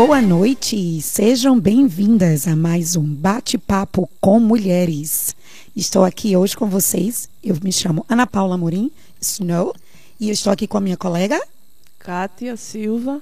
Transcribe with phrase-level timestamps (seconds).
[0.00, 5.34] Boa noite, sejam bem-vindas a mais um bate-papo com mulheres.
[5.74, 7.28] Estou aqui hoje com vocês.
[7.42, 9.74] Eu me chamo Ana Paula Morim Snow
[10.20, 11.44] e eu estou aqui com a minha colega
[11.98, 13.20] Kátia Silva.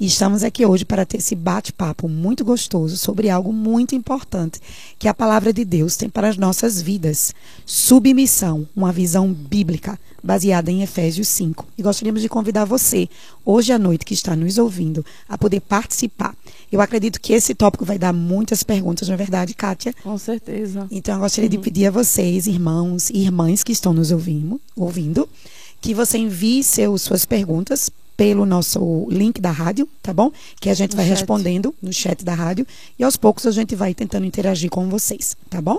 [0.00, 4.58] E estamos aqui hoje para ter esse bate-papo muito gostoso sobre algo muito importante
[4.98, 7.34] que a palavra de Deus tem para as nossas vidas.
[7.66, 11.66] Submissão, uma visão bíblica baseada em Efésios 5.
[11.76, 13.10] E gostaríamos de convidar você,
[13.44, 16.34] hoje à noite, que está nos ouvindo, a poder participar.
[16.72, 19.94] Eu acredito que esse tópico vai dar muitas perguntas, não é verdade, Kátia?
[20.02, 20.86] Com certeza.
[20.90, 21.56] Então, eu gostaria uhum.
[21.56, 25.28] de pedir a vocês, irmãos e irmãs que estão nos ouvindo, ouvindo
[25.78, 30.30] que você envie seus, suas perguntas pelo nosso link da rádio, tá bom?
[30.60, 31.16] Que a gente no vai chat.
[31.16, 32.66] respondendo no chat da rádio
[32.98, 35.78] e aos poucos a gente vai tentando interagir com vocês, tá bom?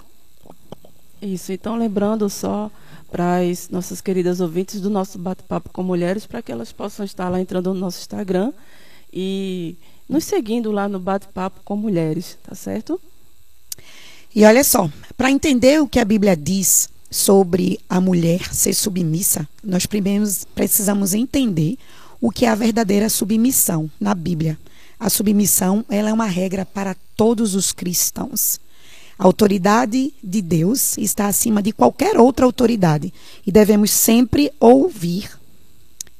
[1.22, 2.72] Isso, então lembrando só
[3.12, 7.30] para as nossas queridas ouvintes do nosso bate-papo com mulheres, para que elas possam estar
[7.30, 8.52] lá entrando no nosso Instagram
[9.14, 9.76] e
[10.10, 13.00] nos seguindo lá no bate-papo com mulheres, tá certo?
[14.34, 19.48] E olha só, para entender o que a Bíblia diz sobre a mulher ser submissa,
[19.64, 21.78] nós primeiro precisamos entender
[22.22, 24.58] o que é a verdadeira submissão na Bíblia.
[25.00, 28.60] A submissão ela é uma regra para todos os cristãos.
[29.18, 33.12] A autoridade de Deus está acima de qualquer outra autoridade
[33.46, 35.32] e devemos sempre ouvir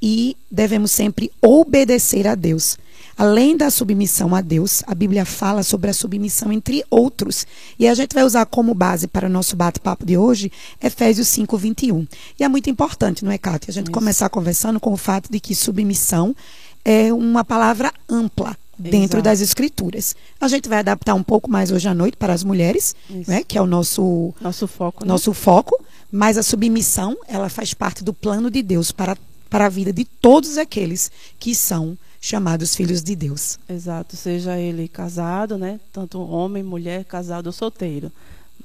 [0.02, 2.78] e devemos sempre obedecer a Deus.
[3.18, 7.46] Além da submissão a Deus, a Bíblia fala sobre a submissão entre outros.
[7.78, 11.58] E a gente vai usar como base para o nosso bate-papo de hoje Efésios 5,
[11.58, 12.08] 21.
[12.40, 13.72] E é muito importante, não é, Kátia?
[13.72, 13.94] A gente Isso.
[13.94, 16.36] começar conversando com o fato de que submissão
[16.84, 19.22] é uma palavra ampla dentro Exato.
[19.22, 20.16] das escrituras.
[20.40, 22.96] A gente vai adaptar um pouco mais hoje à noite para as mulheres,
[23.28, 25.10] né, que é o nosso nosso foco, né?
[25.10, 25.80] nosso foco,
[26.12, 29.16] mas a submissão, ela faz parte do plano de Deus para
[29.50, 33.58] para a vida de todos aqueles que são chamados filhos de Deus.
[33.68, 35.80] Exato, seja ele casado, né?
[35.92, 38.12] Tanto homem, mulher, casado ou solteiro.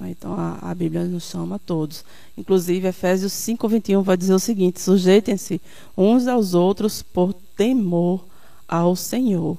[0.02, 2.04] Então a, a Bíblia nos chama a todos.
[2.36, 5.58] Inclusive, Efésios 5,21 vai dizer o seguinte: sujeitem-se
[5.96, 8.22] uns aos outros por temor
[8.68, 9.56] ao Senhor.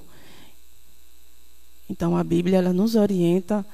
[1.89, 3.65] Então a Bíblia ela nos orienta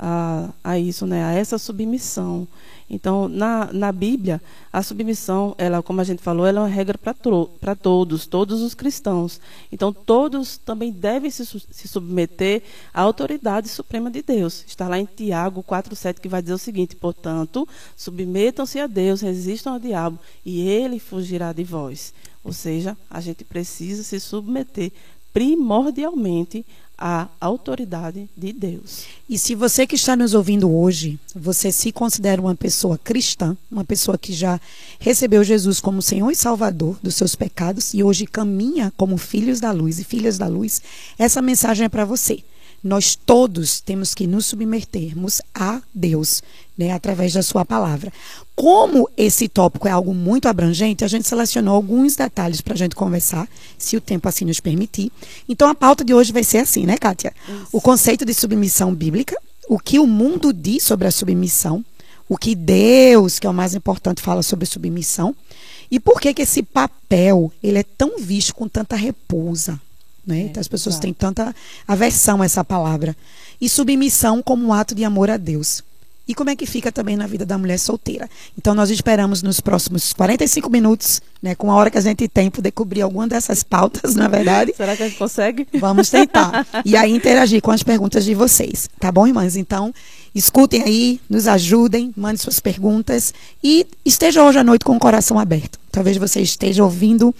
[0.00, 1.22] a, a isso, né?
[1.22, 2.48] a essa submissão.
[2.88, 6.98] Então, na, na Bíblia, a submissão, ela, como a gente falou, ela é uma regra
[6.98, 9.40] para todos, todos os cristãos.
[9.70, 12.62] Então, todos também devem se, se submeter
[12.92, 14.64] à autoridade suprema de Deus.
[14.66, 19.74] Está lá em Tiago 4,7 que vai dizer o seguinte: portanto, submetam-se a Deus, resistam
[19.74, 22.12] ao diabo, e ele fugirá de vós.
[22.42, 24.90] Ou seja, a gente precisa se submeter
[25.32, 26.66] primordialmente
[27.00, 29.06] a autoridade de Deus.
[29.28, 33.84] E se você que está nos ouvindo hoje, você se considera uma pessoa cristã, uma
[33.84, 34.60] pessoa que já
[34.98, 39.72] recebeu Jesus como Senhor e Salvador dos seus pecados e hoje caminha como filhos da
[39.72, 40.82] luz e filhas da luz,
[41.18, 42.44] essa mensagem é para você.
[42.82, 46.42] Nós todos temos que nos submetermos a Deus,
[46.76, 48.12] né, através da sua palavra.
[48.56, 52.94] Como esse tópico é algo muito abrangente, a gente selecionou alguns detalhes para a gente
[52.94, 55.12] conversar, se o tempo assim nos permitir.
[55.48, 57.34] Então a pauta de hoje vai ser assim, né, Kátia?
[57.46, 57.68] Isso.
[57.72, 59.36] O conceito de submissão bíblica,
[59.68, 61.84] o que o mundo diz sobre a submissão,
[62.28, 65.34] o que Deus, que é o mais importante, fala sobre submissão,
[65.90, 69.80] e por que, que esse papel ele é tão visto com tanta repousa.
[70.26, 70.40] Né?
[70.40, 71.54] É, então, as pessoas têm tanta
[71.86, 73.16] aversão a essa palavra.
[73.60, 75.82] E submissão como um ato de amor a Deus.
[76.30, 78.30] E como é que fica também na vida da mulher solteira.
[78.56, 82.48] Então, nós esperamos nos próximos 45 minutos, né, com a hora que a gente tem,
[82.48, 84.72] poder cobrir alguma dessas pautas, na é verdade.
[84.76, 85.66] Será que a gente consegue?
[85.74, 86.64] Vamos tentar.
[86.84, 88.88] E aí, interagir com as perguntas de vocês.
[89.00, 89.56] Tá bom, irmãs?
[89.56, 89.92] Então,
[90.32, 95.36] escutem aí, nos ajudem, mandem suas perguntas e esteja hoje à noite com o coração
[95.36, 95.80] aberto.
[95.90, 97.34] Talvez você esteja ouvindo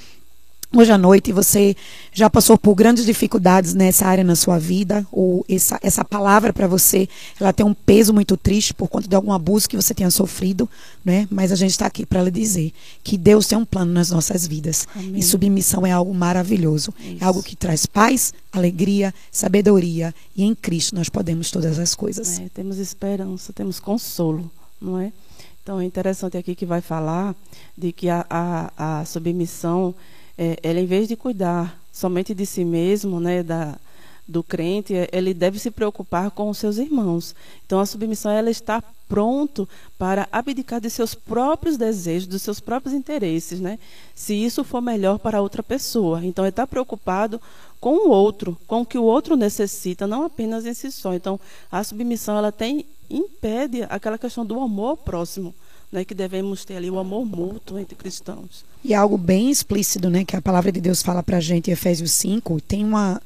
[0.74, 1.76] hoje à noite você
[2.12, 6.66] já passou por grandes dificuldades nessa área na sua vida, ou essa, essa palavra para
[6.66, 7.08] você,
[7.40, 10.68] ela tem um peso muito triste por conta de algum abuso que você tenha sofrido,
[11.04, 11.26] né?
[11.30, 12.72] mas a gente está aqui para lhe dizer
[13.02, 14.86] que Deus tem um plano nas nossas vidas.
[14.94, 15.16] Amém.
[15.16, 16.94] E submissão é algo maravilhoso.
[16.98, 17.16] Isso.
[17.20, 22.38] É algo que traz paz, alegria, sabedoria, e em Cristo nós podemos todas as coisas.
[22.38, 24.50] É, temos esperança, temos consolo,
[24.80, 25.12] não é?
[25.62, 27.34] Então é interessante aqui que vai falar
[27.76, 29.94] de que a, a, a submissão
[30.42, 33.78] é, ela em vez de cuidar somente de si mesmo, né, da,
[34.26, 37.34] do crente, é, ele deve se preocupar com os seus irmãos.
[37.66, 42.94] Então a submissão ela está pronto para abdicar de seus próprios desejos, dos seus próprios
[42.94, 43.78] interesses, né?
[44.14, 46.24] Se isso for melhor para outra pessoa.
[46.24, 47.38] Então ele está preocupado
[47.78, 51.12] com o outro, com o que o outro necessita, não apenas em si só.
[51.12, 51.38] Então
[51.70, 55.54] a submissão ela tem impede aquela questão do amor próximo
[55.92, 58.69] né, que devemos ter ali o amor mútuo entre cristãos.
[58.82, 61.72] E algo bem explícito, né, que a palavra de Deus fala para a gente em
[61.72, 63.20] Efésios 5, tem uma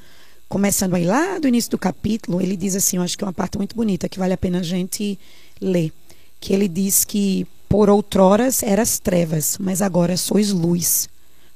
[0.49, 3.33] começando aí lá do início do capítulo, ele diz assim, eu acho que é uma
[3.33, 5.19] parte muito bonita, que vale a pena a gente
[5.61, 5.93] ler,
[6.39, 11.09] que ele diz que por outroras eras trevas, mas agora sois luz,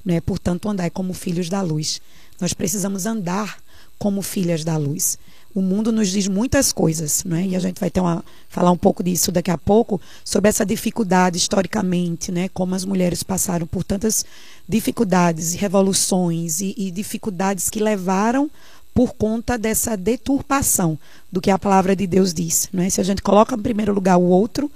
[0.04, 0.20] né?
[0.20, 2.00] Portanto, andai como filhos da luz.
[2.40, 3.58] Nós precisamos andar
[3.98, 5.16] como filhas da luz.
[5.58, 7.44] O mundo nos diz muitas coisas, né?
[7.44, 10.64] E a gente vai ter uma, falar um pouco disso daqui a pouco sobre essa
[10.64, 12.48] dificuldade historicamente, né?
[12.50, 14.24] Como as mulheres passaram por tantas
[14.68, 18.48] dificuldades, revoluções e, e dificuldades que levaram
[18.94, 20.96] por conta dessa deturpação
[21.30, 22.88] do que a palavra de Deus diz, não é?
[22.88, 24.70] Se a gente coloca em primeiro lugar o outro,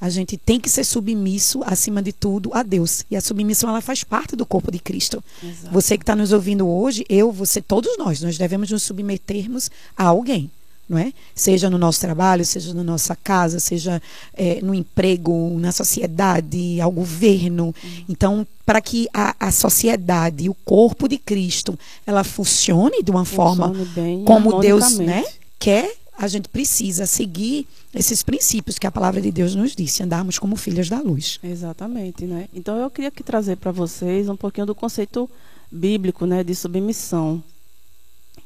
[0.00, 3.04] a gente tem que ser submisso, acima de tudo, a Deus.
[3.10, 5.22] E a submissão, ela faz parte do corpo de Cristo.
[5.42, 5.72] Exato.
[5.72, 10.04] Você que está nos ouvindo hoje, eu, você, todos nós, nós devemos nos submetermos a
[10.04, 10.50] alguém.
[10.88, 11.12] Não é?
[11.36, 14.02] Seja no nosso trabalho, seja na nossa casa, seja
[14.34, 17.66] é, no emprego, na sociedade, ao governo.
[17.66, 18.04] Uhum.
[18.08, 23.86] Então, para que a, a sociedade, o corpo de Cristo, ela funcione de uma funcione
[23.86, 25.24] forma como Deus né,
[25.60, 30.38] quer, a gente precisa seguir esses princípios que a palavra de Deus nos disse, andarmos
[30.38, 31.40] como filhas da luz.
[31.42, 32.46] Exatamente, né?
[32.52, 35.30] Então eu queria aqui trazer para vocês um pouquinho do conceito
[35.72, 37.42] bíblico, né, de submissão.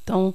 [0.01, 0.33] Então,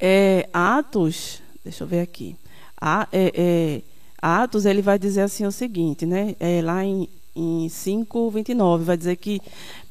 [0.00, 2.34] é, Atos, deixa eu ver aqui.
[2.80, 3.82] A, é, é,
[4.22, 6.34] Atos ele vai dizer assim o seguinte, né?
[6.40, 7.06] É, lá em,
[7.36, 9.42] em 5:29 vai dizer que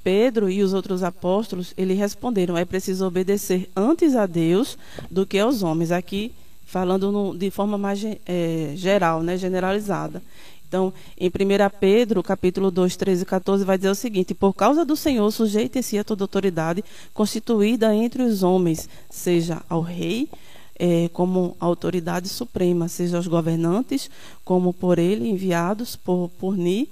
[0.03, 4.79] Pedro e os outros apóstolos ele responderam: é preciso obedecer antes a Deus
[5.11, 5.91] do que aos homens.
[5.91, 6.33] Aqui
[6.67, 10.21] falando no, de forma mais é, geral, né, generalizada.
[10.67, 11.31] Então, em 1
[11.79, 15.97] Pedro, capítulo 2, 13 e 14, vai dizer o seguinte: Por causa do Senhor, sujeite-se
[15.97, 16.83] a toda autoridade
[17.13, 20.29] constituída entre os homens, seja ao rei,
[20.77, 24.11] é, como autoridade suprema, seja aos governantes,
[24.43, 26.89] como por ele enviados por punir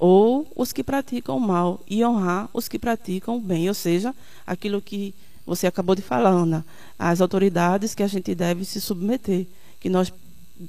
[0.00, 4.12] ou os que praticam o mal, e honrar os que praticam o bem, ou seja,
[4.44, 5.14] aquilo que
[5.44, 6.64] você acabou de falar, Ana,
[6.98, 9.46] as autoridades que a gente deve se submeter,
[9.80, 10.12] que nós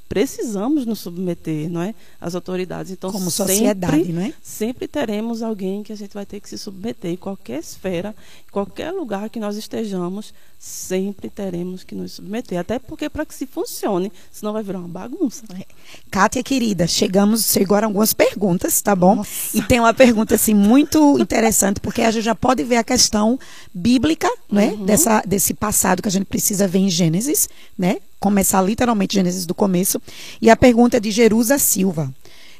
[0.10, 1.94] precisamos nos submeter, não é?
[2.19, 2.92] As autoridades.
[2.92, 4.34] Então, como sociedade, sempre, não é?
[4.42, 7.12] Sempre teremos alguém que a gente vai ter que se submeter.
[7.12, 8.16] Em qualquer esfera,
[8.48, 12.60] em qualquer lugar que nós estejamos, sempre teremos que nos submeter.
[12.60, 15.44] Até porque para que se funcione, senão vai virar uma bagunça.
[15.60, 15.66] É.
[16.10, 19.16] Kátia, querida, chegamos, chegaram algumas perguntas, tá bom?
[19.16, 19.57] Nossa.
[19.57, 23.38] E tem uma pergunta assim muito interessante, porque a gente já pode ver a questão
[23.74, 24.68] bíblica, né?
[24.69, 24.86] Uhum.
[24.86, 27.98] Dessa, desse passado que a gente precisa ver em Gênesis, né?
[28.24, 30.02] Começar literalmente Gênesis do começo.
[30.42, 32.10] E a pergunta é de Jerusa Silva.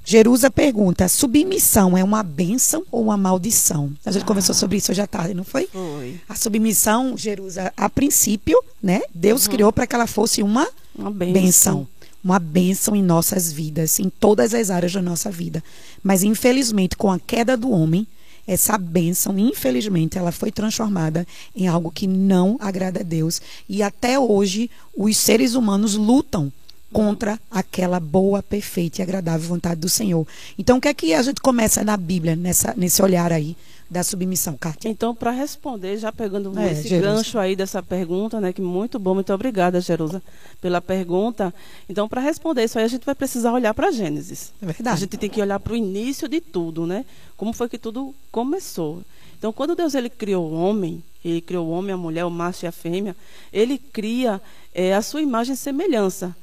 [0.04, 3.90] Jerusa pergunta: submissão é uma bênção ou uma maldição?
[4.06, 5.70] A gente ah, conversou sobre isso hoje à tarde, não foi?
[5.72, 6.20] Foi.
[6.28, 9.04] A submissão, Jerusa, a princípio, né?
[9.16, 9.52] Deus uhum.
[9.54, 11.42] criou para que ela fosse uma, uma bênção.
[11.42, 11.88] bênção.
[12.22, 15.64] Uma bênção em nossas vidas, em todas as áreas da nossa vida.
[16.04, 18.06] Mas, infelizmente, com a queda do homem,
[18.48, 21.26] essa bênção, infelizmente, ela foi transformada
[21.56, 23.42] em algo que não agrada a Deus.
[23.68, 26.52] E até hoje, os seres humanos lutam
[26.92, 30.28] contra aquela boa, perfeita e agradável vontade do Senhor.
[30.58, 33.56] Então, o que é que a gente começa na Bíblia, nessa, nesse olhar aí
[33.94, 34.90] da submissão, Kátia?
[34.90, 37.14] Então, para responder, já pegando é, esse Jerusa.
[37.14, 40.22] gancho aí dessa pergunta, né, que muito bom, muito obrigada, Jerusa,
[40.60, 41.54] pela pergunta.
[41.88, 44.52] Então, para responder isso aí, a gente vai precisar olhar para Gênesis.
[44.62, 44.98] É verdade.
[44.98, 47.06] A gente tem que olhar para o início de tudo, né?
[47.38, 49.04] Como foi que tudo começou.
[49.38, 52.66] Então, quando Deus ele criou o homem, ele criou o homem, a mulher, o macho
[52.66, 53.16] e a fêmea,
[53.52, 54.42] ele cria
[54.74, 56.36] é, a sua imagem e semelhança.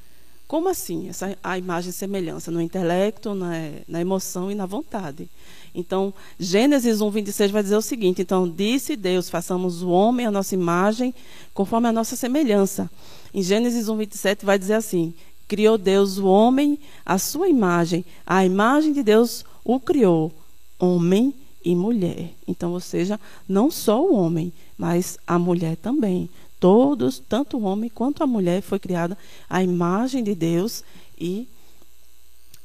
[0.50, 1.08] Como assim?
[1.08, 3.52] Essa, a imagem e semelhança no intelecto, na,
[3.86, 5.30] na emoção e na vontade.
[5.72, 10.30] Então, Gênesis 1, 26 vai dizer o seguinte: Então, disse Deus, façamos o homem a
[10.32, 11.14] nossa imagem,
[11.54, 12.90] conforme a nossa semelhança.
[13.32, 15.14] Em Gênesis 1, 27 vai dizer assim:
[15.46, 20.32] Criou Deus o homem à sua imagem, a imagem de Deus o criou,
[20.80, 21.32] homem
[21.64, 22.32] e mulher.
[22.48, 26.28] Então, ou seja, não só o homem, mas a mulher também.
[26.60, 29.16] Todos, tanto o homem quanto a mulher, foi criada
[29.48, 30.84] à imagem de Deus
[31.18, 31.48] e,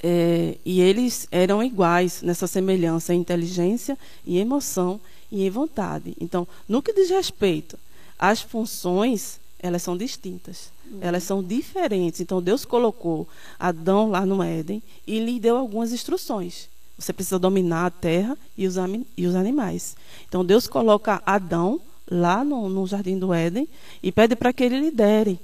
[0.03, 3.97] é, e eles eram iguais nessa semelhança em inteligência,
[4.27, 4.99] em emoção
[5.31, 6.13] e em vontade.
[6.19, 7.79] Então, no que diz respeito
[8.19, 10.99] às funções, elas são distintas, uhum.
[10.99, 12.19] elas são diferentes.
[12.19, 13.25] Então, Deus colocou
[13.57, 16.67] Adão lá no Éden e lhe deu algumas instruções.
[16.97, 18.75] Você precisa dominar a terra e os,
[19.17, 19.95] e os animais.
[20.27, 23.67] Então, Deus coloca Adão lá no, no Jardim do Éden
[24.01, 25.39] e pede para que ele lidere.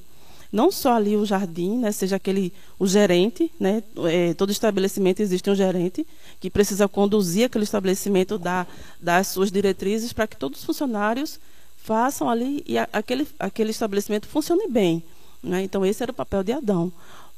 [0.52, 5.50] Não só ali o jardim, né, seja aquele o gerente, né, é, todo estabelecimento existe
[5.50, 6.06] um gerente
[6.42, 8.68] que precisa conduzir aquele estabelecimento, dar,
[9.00, 11.40] dar as suas diretrizes para que todos os funcionários
[11.78, 15.02] façam ali e a, aquele, aquele estabelecimento funcione bem.
[15.42, 15.64] Né?
[15.64, 16.92] Então esse era o papel de Adão.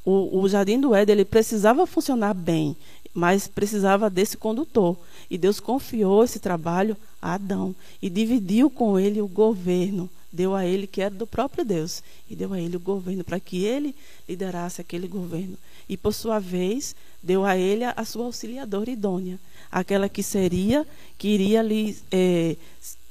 [0.04, 2.76] O, o jardim do Éden ele precisava funcionar bem,
[3.14, 4.96] mas precisava desse condutor.
[5.30, 10.66] E Deus confiou esse trabalho a Adão e dividiu com ele o governo deu a
[10.66, 13.94] ele que era do próprio Deus e deu a ele o governo para que ele
[14.28, 15.56] liderasse aquele governo.
[15.88, 19.38] E por sua vez, deu a ele a sua auxiliadora idônea,
[19.70, 20.84] aquela que seria,
[21.16, 22.56] que iria lhe é,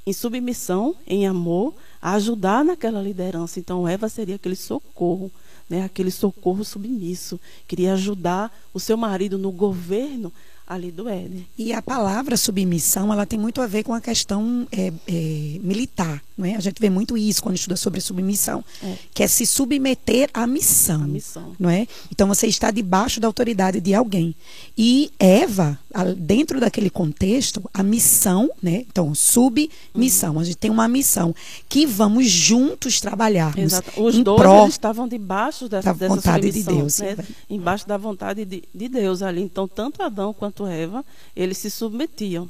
[0.05, 3.57] em submissão, em amor, ajudar naquela liderança.
[3.57, 5.31] Então Eva seria aquele socorro,
[5.70, 10.32] né, aquele socorro submisso, queria ajudar o seu marido no governo
[10.67, 11.46] ali do Éden.
[11.58, 16.22] E a palavra submissão, ela tem muito a ver com a questão é, é, militar,
[16.38, 16.55] não é?
[16.55, 18.96] A gente vê muito isso quando estuda sobre submissão, é.
[19.13, 21.88] que é se submeter à missão, missão, não é?
[22.12, 24.36] Então você está debaixo da autoridade de alguém.
[24.77, 25.77] E Eva,
[26.17, 28.85] dentro daquele contexto, a missão, né?
[28.89, 30.39] Então submissão, uhum.
[30.39, 31.35] a gente tem uma missão
[31.69, 33.57] que vamos juntos trabalhar.
[33.57, 34.01] Exato.
[34.01, 37.17] Os dois pró estavam debaixo dessa, da vontade de Deus, né?
[37.50, 39.41] embaixo da vontade de, de Deus ali.
[39.41, 41.03] Então tanto Adão quanto quanto Eva,
[41.35, 42.50] eles se submetiam.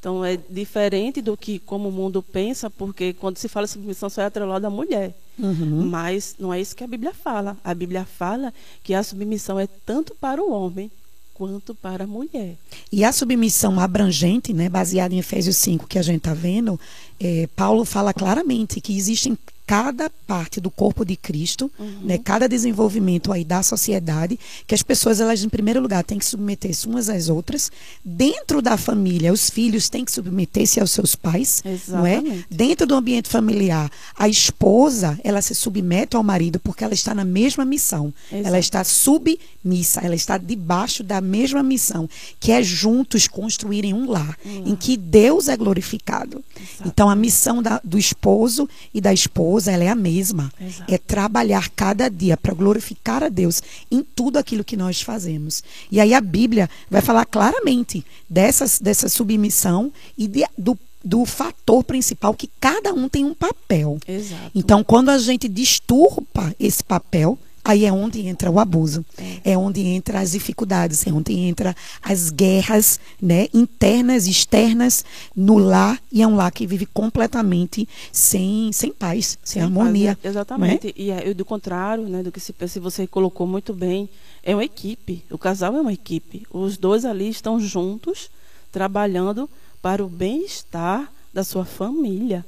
[0.00, 4.22] Então é diferente do que como o mundo pensa, porque quando se fala submissão só
[4.22, 5.14] é atrelado à mulher.
[5.38, 5.86] Uhum.
[5.88, 7.56] Mas não é isso que a Bíblia fala.
[7.62, 10.90] A Bíblia fala que a submissão é tanto para o homem
[11.34, 12.56] quanto para a mulher.
[12.90, 16.78] E a submissão abrangente, né, baseada em Efésios 5, que a gente está vendo,
[17.18, 19.36] é, Paulo fala claramente que existem
[19.72, 22.00] cada parte do corpo de Cristo, uhum.
[22.02, 26.26] né, cada desenvolvimento aí da sociedade, que as pessoas elas em primeiro lugar têm que
[26.26, 27.72] submeter-se umas às outras.
[28.04, 31.90] Dentro da família, os filhos têm que submeter-se aos seus pais, Exatamente.
[31.90, 32.44] não é?
[32.50, 37.24] Dentro do ambiente familiar, a esposa, ela se submete ao marido porque ela está na
[37.24, 38.12] mesma missão.
[38.30, 38.48] Exato.
[38.48, 42.06] Ela está submissa, ela está debaixo da mesma missão,
[42.38, 44.64] que é juntos construírem um lar uhum.
[44.66, 46.44] em que Deus é glorificado.
[46.54, 46.88] Exato.
[46.88, 50.52] Então a missão da, do esposo e da esposa esposa, ela é a mesma.
[50.60, 50.92] Exato.
[50.92, 55.62] É trabalhar cada dia para glorificar a Deus em tudo aquilo que nós fazemos.
[55.90, 61.82] E aí a Bíblia vai falar claramente dessas, dessa submissão e de, do do fator
[61.82, 63.98] principal que cada um tem um papel.
[64.06, 64.52] Exato.
[64.54, 69.52] Então, quando a gente disturba esse papel, Aí é onde entra o abuso, é.
[69.52, 75.04] é onde entra as dificuldades, é onde entra as guerras, né, internas e externas
[75.34, 80.16] no lar e é um lar que vive completamente sem, sem paz, sem, sem harmonia.
[80.16, 80.88] Paz, exatamente.
[80.88, 80.92] Né?
[80.96, 84.08] E é, do contrário, né, do que se pensa, você colocou muito bem,
[84.42, 85.22] é uma equipe.
[85.30, 86.44] O casal é uma equipe.
[86.50, 88.28] Os dois ali estão juntos
[88.72, 89.48] trabalhando
[89.80, 92.44] para o bem-estar da sua família.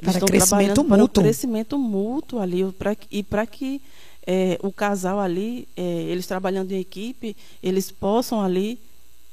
[0.00, 0.88] Eles para crescimento mútuo.
[0.88, 3.80] Para o crescimento mútuo ali pra, e para que
[4.26, 8.78] é, o casal ali, é, eles trabalhando em equipe, eles possam ali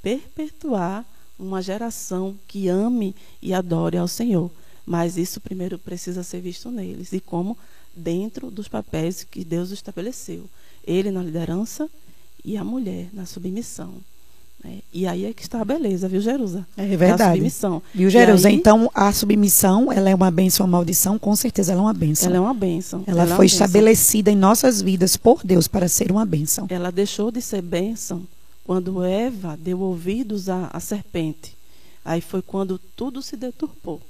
[0.01, 1.05] perpetuar
[1.37, 4.49] uma geração que ame e adore ao Senhor.
[4.85, 7.57] Mas isso primeiro precisa ser visto neles e como
[7.95, 10.47] dentro dos papéis que Deus estabeleceu.
[10.85, 11.89] Ele na liderança
[12.43, 13.95] e a mulher na submissão.
[14.65, 16.65] É, e aí é que está a beleza, viu, Jerusa?
[16.75, 17.21] É verdade.
[17.21, 17.81] É a submissão.
[17.93, 18.47] Viu, Jerusa?
[18.47, 21.19] Aí, então, a submissão, ela é uma bênção ou maldição?
[21.19, 22.27] Com certeza ela é uma bênção.
[22.27, 23.03] Ela é uma bênção.
[23.05, 26.65] Ela, ela foi é estabelecida em nossas vidas por Deus para ser uma bênção.
[26.69, 28.23] Ela deixou de ser bênção
[28.65, 31.55] quando Eva deu ouvidos à, à serpente.
[32.03, 34.01] Aí foi quando tudo se deturpou.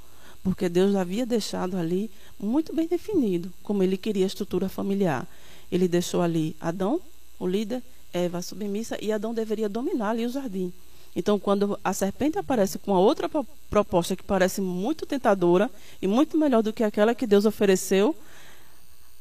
[0.44, 2.10] Porque Deus havia deixado ali
[2.40, 5.28] muito bem definido como ele queria a estrutura familiar.
[5.72, 7.02] Ele deixou ali Adão,
[7.40, 7.82] o líder,
[8.16, 10.72] Eva submissa e Adão deveria dominar ali o jardim.
[11.14, 13.30] Então, quando a serpente aparece com a outra
[13.70, 15.70] proposta que parece muito tentadora
[16.02, 18.16] e muito melhor do que aquela que Deus ofereceu,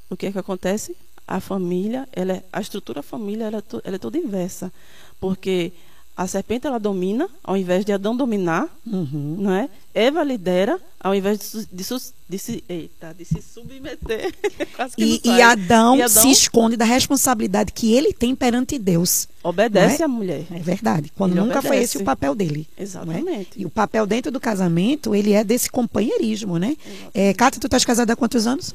[0.09, 0.97] o que é que acontece?
[1.27, 4.73] A família, ela é, a estrutura família, ela é, ela é toda inversa,
[5.21, 5.73] porque
[6.17, 9.37] a serpente ela domina, ao invés de Adão dominar, uhum.
[9.39, 9.69] não é?
[9.93, 11.85] Eva lidera, ao invés de, de,
[12.29, 14.33] de, se, eita, de se submeter.
[14.97, 19.29] e, e, Adão e, Adão se esconde da responsabilidade que ele tem perante Deus.
[19.43, 20.05] Obedece é?
[20.05, 20.45] a mulher.
[20.53, 21.13] É verdade.
[21.17, 21.69] Quando ele nunca obedece.
[21.69, 22.67] foi esse o papel dele.
[22.77, 22.83] É?
[22.83, 23.59] Exatamente.
[23.59, 23.63] É?
[23.63, 26.77] E o papel dentro do casamento, ele é desse companheirismo, né?
[27.13, 28.73] É, Cátia, tu estás casada há quantos anos?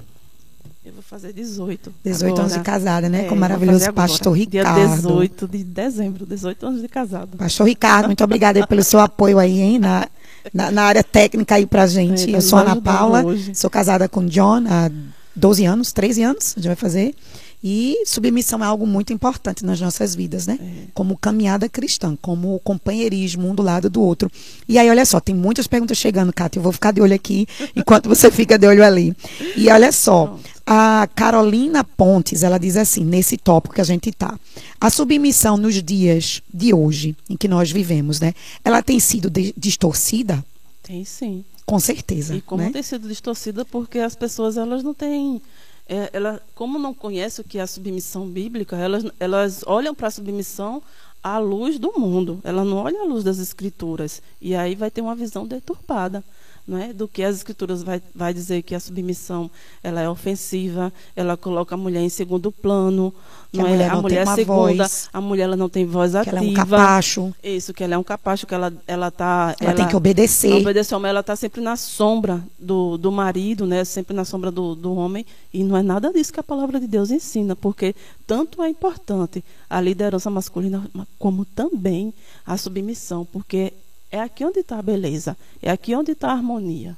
[0.83, 1.93] Eu vou fazer 18.
[2.03, 2.41] 18 agora.
[2.43, 3.25] anos de casada, né?
[3.25, 4.75] É, Com o maravilhoso pastor Ricardo.
[4.75, 7.37] Dia 18 de dezembro, 18 anos de casado.
[7.37, 10.07] Pastor Ricardo, muito obrigada pelo seu apoio aí, hein, na,
[10.53, 12.33] na, na, área técnica aí pra gente.
[12.33, 14.89] É, eu sou Ana Paula, sou casada com John há
[15.35, 17.13] 12 anos, 13 anos, a gente vai fazer.
[17.61, 20.57] E submissão é algo muito importante nas nossas vidas, né?
[20.61, 20.87] É.
[20.93, 24.31] Como caminhada cristã, como companheirismo um do lado do outro.
[24.65, 26.59] E aí, olha só, tem muitas perguntas chegando, Cátia.
[26.59, 27.45] Eu vou ficar de olho aqui
[27.75, 29.13] enquanto você fica de olho ali.
[29.57, 30.39] E olha só,
[30.71, 34.39] a Carolina Pontes, ela diz assim, nesse tópico que a gente está.
[34.79, 38.35] A submissão nos dias de hoje, em que nós vivemos, né?
[38.63, 40.45] Ela tem sido distorcida?
[40.83, 41.43] Tem sim.
[41.65, 42.35] Com certeza.
[42.35, 42.69] E como né?
[42.69, 45.41] tem sido distorcida porque as pessoas elas não têm
[45.87, 50.07] é, ela, como não conhece o que é a submissão bíblica, elas, elas olham para
[50.07, 50.83] a submissão
[51.23, 52.39] à luz do mundo.
[52.43, 54.21] Ela não olha à luz das escrituras.
[54.39, 56.23] E aí vai ter uma visão deturpada.
[56.69, 56.93] Não é?
[56.93, 59.49] do que as escrituras vai, vai dizer que a submissão
[59.83, 63.13] ela é ofensiva, ela coloca a mulher em segundo plano,
[63.51, 63.71] não a é?
[63.71, 65.09] mulher a não mulher tem uma segunda, voz.
[65.11, 66.37] a mulher ela não tem voz Que ativa.
[66.37, 67.33] ela é um capacho.
[67.43, 70.51] Isso, que ela é um capacho, que ela ela tá Ela, tem que obedecer.
[70.51, 73.83] não obedece ao ela está sempre na sombra do, do marido, né?
[73.83, 75.25] sempre na sombra do, do homem.
[75.51, 77.95] E não é nada disso que a palavra de Deus ensina, porque
[78.27, 82.13] tanto é importante a liderança masculina, ma- como também
[82.45, 83.73] a submissão, porque
[84.11, 86.97] é aqui onde está a beleza, é aqui onde está a harmonia.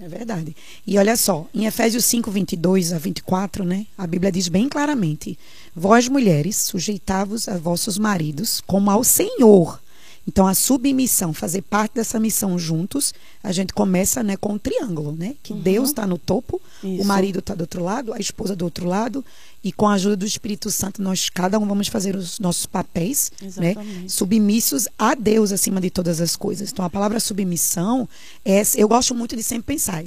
[0.00, 0.56] É verdade.
[0.86, 3.86] E olha só, em Efésios 5, 22 a 24, né?
[3.96, 5.38] A Bíblia diz bem claramente:
[5.76, 9.81] Vós, mulheres, sujeitai-vos a vossos maridos como ao Senhor.
[10.26, 13.12] Então, a submissão, fazer parte dessa missão juntos,
[13.42, 15.34] a gente começa né, com um triângulo, né?
[15.42, 17.04] Que Deus está no topo, o Isso.
[17.04, 19.24] marido está do outro lado, a esposa do outro lado,
[19.64, 23.32] e com a ajuda do Espírito Santo, nós cada um vamos fazer os nossos papéis,
[23.56, 23.74] né?
[24.08, 26.70] Submissos a Deus acima de todas as coisas.
[26.72, 28.08] Então a palavra submissão
[28.44, 30.02] é, eu gosto muito de sempre pensar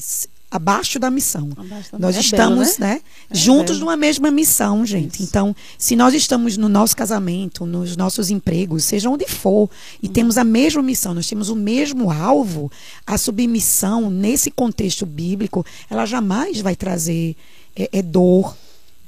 [0.55, 1.49] abaixo da missão.
[1.57, 3.79] Abaixo da- Nós é estamos, belo, né, É juntos belo.
[3.81, 5.15] numa mesma missão, gente.
[5.15, 5.23] Isso.
[5.23, 9.69] Então, se nós estamos no nosso casamento, nos nossos empregos, seja onde for, Uhum.
[10.03, 12.71] e temos a mesma missão, nós temos o mesmo alvo,
[13.05, 17.35] a submissão nesse contexto bíblico, ela jamais vai trazer
[17.75, 18.55] é, é dor,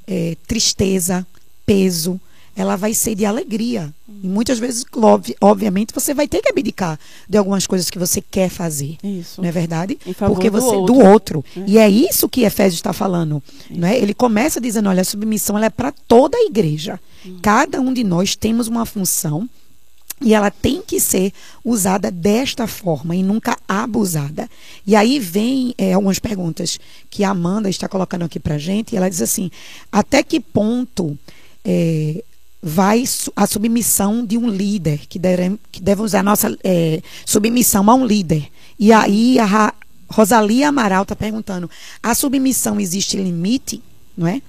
[0.05, 1.25] é, tristeza,
[1.65, 2.19] peso.
[2.59, 3.93] Ela vai ser de alegria.
[4.23, 6.99] E muitas vezes, obvi- obviamente, você vai ter que abdicar
[7.29, 8.97] de algumas coisas que você quer fazer.
[9.03, 9.39] Isso.
[9.39, 9.97] Não é verdade?
[10.33, 10.93] Porque do você outro.
[10.95, 11.45] do outro.
[11.55, 11.63] É.
[11.67, 13.43] E é isso que Efésios está falando.
[13.69, 13.95] Não é?
[13.97, 16.99] Ele começa dizendo: olha, a submissão ela é para toda a igreja.
[17.23, 17.37] Uhum.
[17.43, 19.47] Cada um de nós temos uma função.
[20.19, 21.31] E ela tem que ser
[21.63, 24.49] usada desta forma e nunca abusada.
[24.83, 28.93] E aí vem é, algumas perguntas que a Amanda está colocando aqui pra gente.
[28.93, 29.51] E ela diz assim:
[29.91, 31.15] até que ponto
[31.63, 32.23] é,
[32.67, 33.03] vai
[33.35, 37.95] a submissão de um líder, que deve, que deve usar a nossa é, submissão a
[37.95, 38.47] um líder?
[38.77, 39.73] E aí a
[40.09, 41.69] Rosalia Amaral está perguntando:
[42.03, 43.81] a submissão existe limite?
[44.17, 44.41] Não é?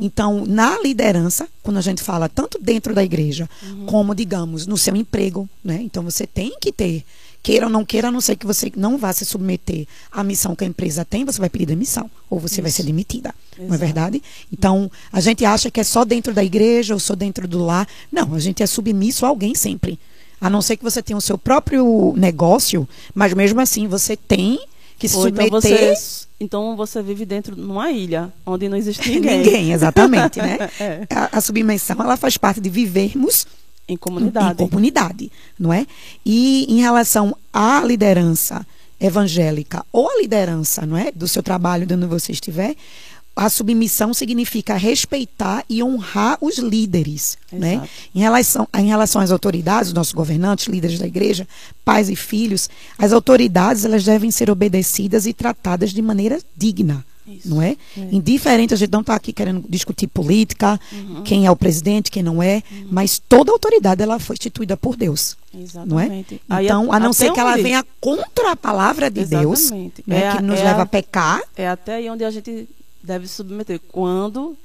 [0.00, 3.50] Então, na liderança, quando a gente fala tanto dentro da igreja,
[3.84, 5.80] como, digamos, no seu emprego, né?
[5.82, 7.04] Então, você tem que ter,
[7.46, 10.56] queira ou não queira, a não ser que você não vá se submeter à missão
[10.56, 12.78] que a empresa tem, você vai pedir demissão, ou você vai Isso.
[12.78, 13.32] ser demitida.
[13.56, 13.78] Não é Exato.
[13.78, 14.22] verdade?
[14.52, 17.86] Então, a gente acha que é só dentro da igreja ou só dentro do lar.
[18.10, 19.96] Não, a gente é submisso a alguém sempre.
[20.40, 24.58] A não ser que você tenha o seu próprio negócio, mas mesmo assim você tem
[24.98, 25.94] que se Ou então submeter.
[25.94, 29.38] você, então você vive dentro de uma ilha onde não existe ninguém.
[29.44, 30.68] Ninguém, exatamente, né?
[30.80, 31.06] É.
[31.14, 33.46] A, a submissão, ela faz parte de vivermos
[33.88, 34.58] Em em comunidade.
[34.58, 35.86] comunidade, não é?
[36.24, 38.66] E em relação à liderança
[38.98, 42.74] evangélica ou à liderança, não é, do seu trabalho, de onde você estiver,
[43.36, 47.74] a submissão significa respeitar e honrar os líderes, né?
[47.74, 47.90] Exato.
[48.14, 51.46] Em relação, em relação às autoridades, os nossos governantes, líderes da igreja,
[51.84, 57.48] pais e filhos, as autoridades elas devem ser obedecidas e tratadas de maneira digna, Isso.
[57.48, 57.76] não é?
[57.96, 58.00] É.
[58.12, 61.22] Indiferente, a gente não está aqui querendo discutir política, Uhum.
[61.24, 65.36] quem é o presidente, quem não é, mas toda autoridade ela foi instituída por Deus,
[65.52, 66.04] não é?
[66.04, 66.40] Exatamente.
[66.48, 70.04] Então, a não até ser que ela onde- venha contra a palavra de Deus, Exatamente.
[70.06, 72.30] né, É a- que nos é leva a- a pecar, É até aí onde a
[72.30, 72.68] gente
[73.02, 73.80] deve submeter.
[73.90, 74.56] Quando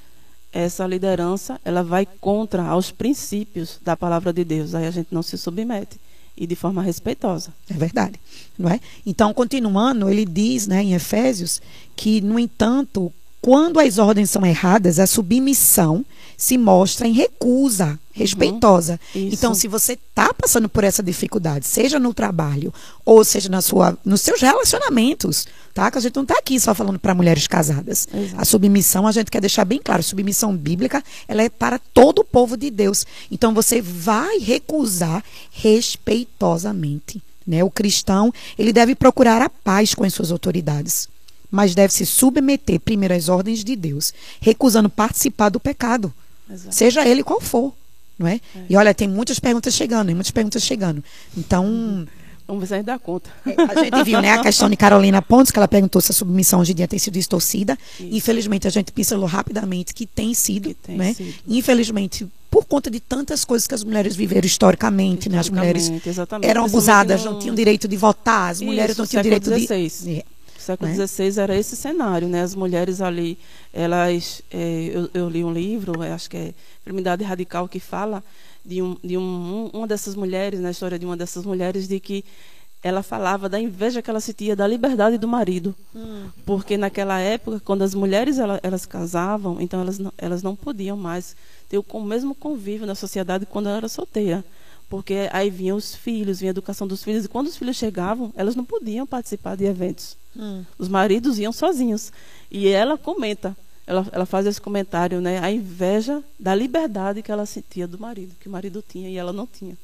[0.54, 5.24] essa liderança ela vai contra aos princípios da palavra de Deus, aí a gente não
[5.24, 5.98] se submete
[6.38, 7.54] e de forma respeitosa.
[7.70, 8.20] É verdade,
[8.58, 8.80] não é?
[9.06, 11.62] Então, continuando, ele diz, né, em Efésios,
[11.96, 16.06] que no entanto, quando as ordens são erradas, a submissão
[16.42, 19.00] se mostra em recusa, respeitosa.
[19.14, 19.36] Isso.
[19.36, 22.74] Então, se você está passando por essa dificuldade, seja no trabalho
[23.06, 25.92] ou seja na sua, nos seus relacionamentos, tá?
[25.92, 28.08] Que a gente não está aqui só falando para mulheres casadas.
[28.12, 28.42] Exato.
[28.42, 32.26] A submissão, a gente quer deixar bem claro, submissão bíblica, ela é para todo o
[32.26, 33.06] povo de Deus.
[33.30, 37.64] Então você vai recusar respeitosamente, né?
[37.64, 41.08] O cristão, ele deve procurar a paz com as suas autoridades,
[41.52, 46.12] mas deve se submeter primeiro às ordens de Deus, recusando participar do pecado,
[46.52, 46.76] Exato.
[46.76, 47.74] seja ele qual for,
[48.18, 48.40] não é?
[48.70, 51.04] E olha, tem muitas perguntas chegando, tem muitas perguntas chegando.
[51.38, 52.08] Então,
[52.48, 53.30] Vamos ver se a gente dá conta.
[53.46, 56.60] a gente viu, né, a questão de Carolina Pontes, que ela perguntou se a submissão
[56.60, 57.78] hoje em dia tem sido distorcida.
[57.98, 58.10] Isso.
[58.12, 61.14] Infelizmente, a gente pincelou rapidamente que tem sido, Que tem né?
[61.14, 61.34] sido.
[61.48, 65.40] Infelizmente, por conta de tantas coisas que as mulheres viveram historicamente, né?
[65.40, 66.50] As mulheres exatamente.
[66.50, 69.66] eram abusadas, no- não tinham direito de votar, as mulheres Isso, não tinham direito de...
[69.66, 70.18] XVI.
[70.20, 70.24] É.
[70.58, 71.08] O século né?
[71.08, 72.42] XVI era esse cenário, né?
[72.42, 73.38] As mulheres ali,
[73.74, 76.54] elas, é, eu, eu li um livro, acho que é
[76.84, 78.24] Feminidade Radical, que fala
[78.66, 82.24] de, um, de um, uma dessas mulheres, na história de uma dessas mulheres, de que
[82.84, 85.76] ela falava da inveja que ela sentia da liberdade do marido,
[86.46, 90.98] porque naquela época, quando as mulheres ela, elas casavam, então elas não, elas não podiam
[90.98, 91.36] mais
[91.70, 94.44] ter o mesmo convívio na sociedade quando ela era solteira.
[94.92, 98.34] Porque aí vinham os filhos, vinha a educação dos filhos, e quando os filhos chegavam,
[98.36, 100.18] elas não podiam participar de eventos.
[100.36, 100.66] Hum.
[100.78, 102.12] Os maridos iam sozinhos.
[102.52, 103.56] E ela comenta,
[103.88, 105.40] ela, ela faz esse comentário, né?
[105.40, 109.32] A inveja da liberdade que ela sentia do marido, que o marido tinha e ela
[109.32, 109.78] não tinha.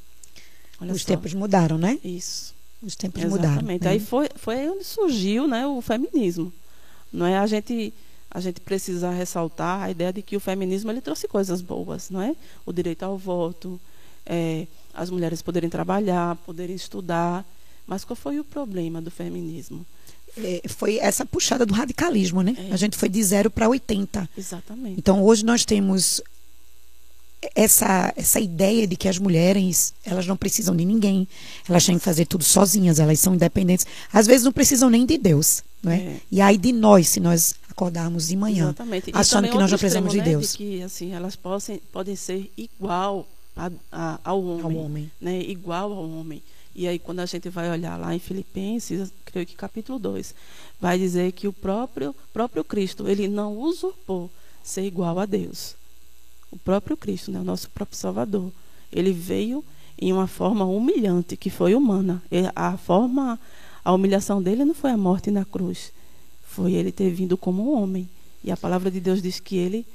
[0.81, 1.07] Olha Os só.
[1.07, 1.97] tempos mudaram, né?
[2.03, 2.53] Isso.
[2.83, 3.55] Os tempos Exatamente.
[3.61, 3.79] mudaram.
[3.79, 3.89] Né?
[3.89, 6.51] Aí foi, foi aí onde surgiu né, o feminismo.
[7.13, 7.93] Não é a gente
[8.29, 12.21] a gente precisa ressaltar a ideia de que o feminismo ele trouxe coisas boas, não
[12.21, 12.35] é?
[12.65, 13.79] O direito ao voto,
[14.27, 17.45] é, as mulheres poderem trabalhar, poderem estudar.
[17.85, 19.85] Mas qual foi o problema do feminismo?
[20.37, 22.55] É, foi essa puxada do radicalismo, né?
[22.69, 22.73] É.
[22.73, 24.29] A gente foi de zero para 80.
[24.37, 24.99] Exatamente.
[24.99, 26.21] Então hoje nós temos
[27.55, 31.27] essa essa ideia de que as mulheres elas não precisam de ninguém,
[31.67, 33.85] elas têm que fazer tudo sozinhas, elas são independentes.
[34.11, 35.97] Às vezes não precisam nem de Deus, não é?
[35.97, 36.21] é.
[36.31, 39.11] E aí de nós, se nós acordarmos de manhã, Exatamente.
[39.13, 40.51] achando que nós já precisamos extremo, de Deus, né?
[40.51, 45.41] de que assim elas possam podem ser igual a, a, ao homem, ao homem, né?
[45.41, 46.41] Igual ao homem.
[46.75, 50.35] E aí quando a gente vai olhar lá em Filipenses, creio que capítulo 2,
[50.79, 54.29] vai dizer que o próprio próprio Cristo, ele não usurpou
[54.63, 55.75] ser igual a Deus
[56.51, 58.51] o próprio Cristo, né, o nosso próprio Salvador.
[58.91, 59.63] Ele veio
[59.99, 62.21] em uma forma humilhante, que foi humana.
[62.55, 63.39] a forma,
[63.83, 65.91] a humilhação dele não foi a morte na cruz,
[66.47, 68.09] foi ele ter vindo como um homem.
[68.43, 69.85] E a palavra de Deus diz que ele,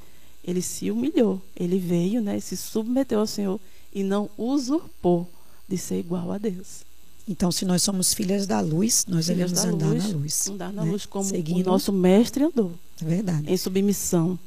[0.44, 3.60] ele se humilhou, ele veio, né, se submeteu ao Senhor
[3.94, 5.28] e não usurpou
[5.68, 6.84] de ser igual a Deus.
[7.28, 10.48] Então, se nós somos filhas da luz, nós filhas devemos andar luz, na luz.
[10.48, 10.90] Andar na né?
[10.90, 11.66] luz como Seguindo...
[11.66, 12.72] o nosso mestre andou.
[13.00, 13.50] É verdade.
[13.50, 14.38] Em submissão.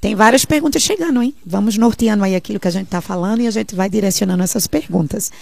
[0.00, 1.34] Tem várias perguntas chegando, hein?
[1.44, 4.66] Vamos norteando aí aquilo que a gente está falando e a gente vai direcionando essas
[4.66, 5.32] perguntas.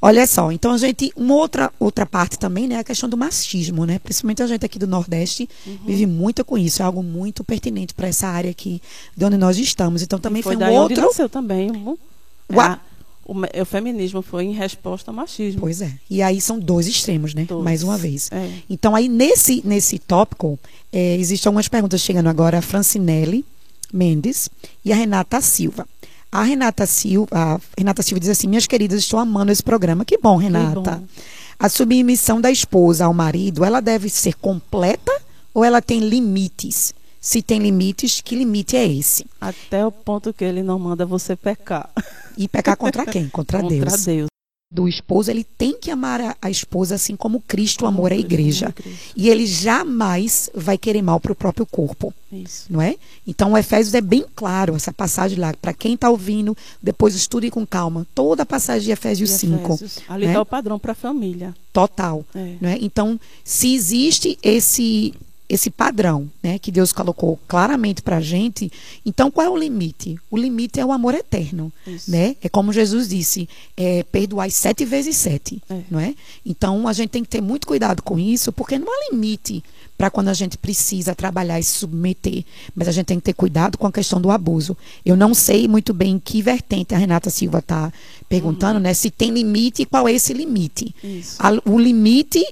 [0.00, 3.16] Olha só, então a gente, uma outra, outra parte também, né, é a questão do
[3.16, 3.98] machismo, né?
[3.98, 5.78] Principalmente a gente aqui do Nordeste uhum.
[5.84, 8.80] vive muito com isso, é algo muito pertinente para essa área aqui
[9.16, 10.00] de onde nós estamos.
[10.00, 11.00] Então também foi, foi um outro.
[11.00, 11.70] Nasceu também.
[11.72, 12.78] O, a,
[13.26, 15.60] o, o, feminismo foi em resposta ao machismo.
[15.60, 15.92] Pois é.
[16.08, 17.46] E aí são dois extremos, né?
[17.46, 17.64] Dois.
[17.64, 18.30] Mais uma vez.
[18.30, 18.48] É.
[18.70, 20.58] Então aí nesse nesse tópico
[20.92, 22.58] é, existem algumas perguntas chegando agora.
[22.58, 23.44] A Francinelli
[23.94, 24.50] Mendes
[24.84, 25.86] e a Renata Silva.
[26.30, 30.04] A Renata Silva, a Renata Silva diz assim: Minhas queridas, estou amando esse programa.
[30.04, 30.74] Que bom, Renata.
[30.74, 31.04] Que bom.
[31.58, 35.12] A submissão da esposa ao marido, ela deve ser completa
[35.54, 36.92] ou ela tem limites?
[37.20, 39.24] Se tem limites, que limite é esse?
[39.40, 41.88] Até o ponto que ele não manda você pecar.
[42.36, 43.28] E pecar contra quem?
[43.28, 44.04] Contra, contra Deus.
[44.04, 44.33] Deus
[44.74, 48.74] do esposo, ele tem que amar a, a esposa assim como Cristo amou a igreja.
[49.14, 52.12] E ele jamais vai querer mal para o próprio corpo.
[52.32, 52.66] Isso.
[52.68, 52.96] Não é?
[53.24, 55.54] Então, o Efésios é bem claro, essa passagem lá.
[55.54, 58.04] Para quem está ouvindo, depois estude com calma.
[58.16, 59.92] Toda a passagem de Efésios, de Efésios.
[59.92, 60.12] 5.
[60.12, 60.40] Ali está né?
[60.40, 61.54] o padrão para a família.
[61.72, 62.24] Total.
[62.34, 62.56] É.
[62.60, 62.78] Né?
[62.80, 65.14] Então, se existe esse
[65.54, 68.72] esse padrão, né, que Deus colocou claramente para a gente.
[69.06, 70.18] Então, qual é o limite?
[70.28, 72.10] O limite é o amor eterno, Isso.
[72.10, 72.34] né?
[72.42, 75.80] É como Jesus disse, é, perdoai sete vezes sete, é.
[75.88, 76.14] não é?
[76.44, 79.62] Então, a gente tem que ter muito cuidado com isso, porque não há limite
[79.96, 83.34] para quando a gente precisa trabalhar e se submeter, mas a gente tem que ter
[83.34, 84.76] cuidado com a questão do abuso.
[85.06, 87.92] Eu não sei muito bem em que vertente a Renata Silva está
[88.28, 88.82] perguntando, uhum.
[88.82, 88.92] né?
[88.92, 90.92] Se tem limite e qual é esse limite.
[91.38, 92.44] A, o limite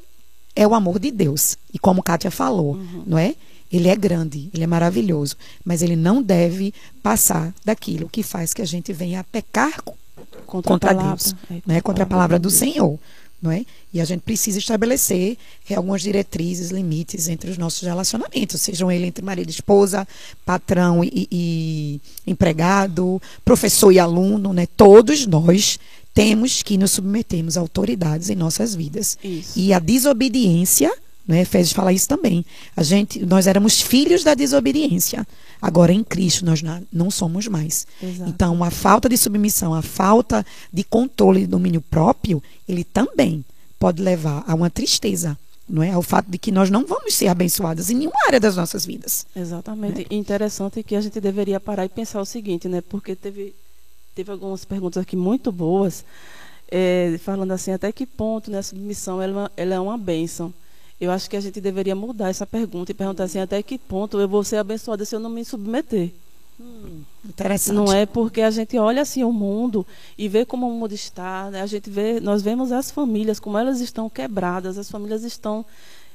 [0.55, 1.57] é o amor de Deus.
[1.73, 3.05] E como Kátia falou, uhum.
[3.07, 3.35] não é?
[3.71, 5.35] Ele é grande, ele é maravilhoso,
[5.65, 9.83] mas ele não deve passar daquilo que faz que a gente venha a pecar
[10.47, 11.81] contra, contra Deus, é, não é?
[11.81, 12.99] Contra a palavra do Senhor,
[13.41, 13.65] não é?
[13.93, 15.39] E a gente precisa estabelecer
[15.75, 20.07] algumas diretrizes, limites entre os nossos relacionamentos, sejam eles entre marido e esposa,
[20.45, 24.67] patrão e, e empregado, professor e aluno, né?
[24.77, 25.79] Todos nós
[26.15, 29.19] temos que nos submetermos a autoridades em nossas vidas.
[29.23, 29.59] Isso.
[29.59, 30.93] E a desobediência,
[31.27, 32.45] né, Efésios fala isso também.
[32.77, 35.27] A gente, nós éramos filhos da desobediência.
[35.61, 37.87] Agora em Cristo nós não somos mais.
[38.03, 38.29] Exato.
[38.29, 43.45] Então a falta de submissão, a falta de controle e domínio próprio, ele também
[43.79, 45.37] pode levar a uma tristeza,
[45.69, 45.91] não é?
[45.91, 49.27] Ao fato de que nós não vamos ser abençoadas em nenhuma área das nossas vidas.
[49.35, 50.01] Exatamente.
[50.01, 50.07] Né?
[50.11, 52.81] Interessante que a gente deveria parar e pensar o seguinte, né?
[52.81, 53.55] Porque teve
[54.15, 56.05] teve algumas perguntas aqui muito boas,
[56.71, 60.53] é, falando assim, até que ponto nessa submissão ela, ela é uma bênção.
[61.01, 64.21] Eu acho que a gente deveria mudar essa pergunta e perguntar assim, até que ponto
[64.21, 66.11] eu vou ser abençoada se eu não me submeter.
[66.61, 67.75] Hum, interessante.
[67.75, 69.85] Não é porque a gente olha assim o mundo
[70.17, 71.61] e vê como o mundo está, né?
[71.61, 75.65] a gente vê, nós vemos as famílias como elas estão quebradas, as famílias estão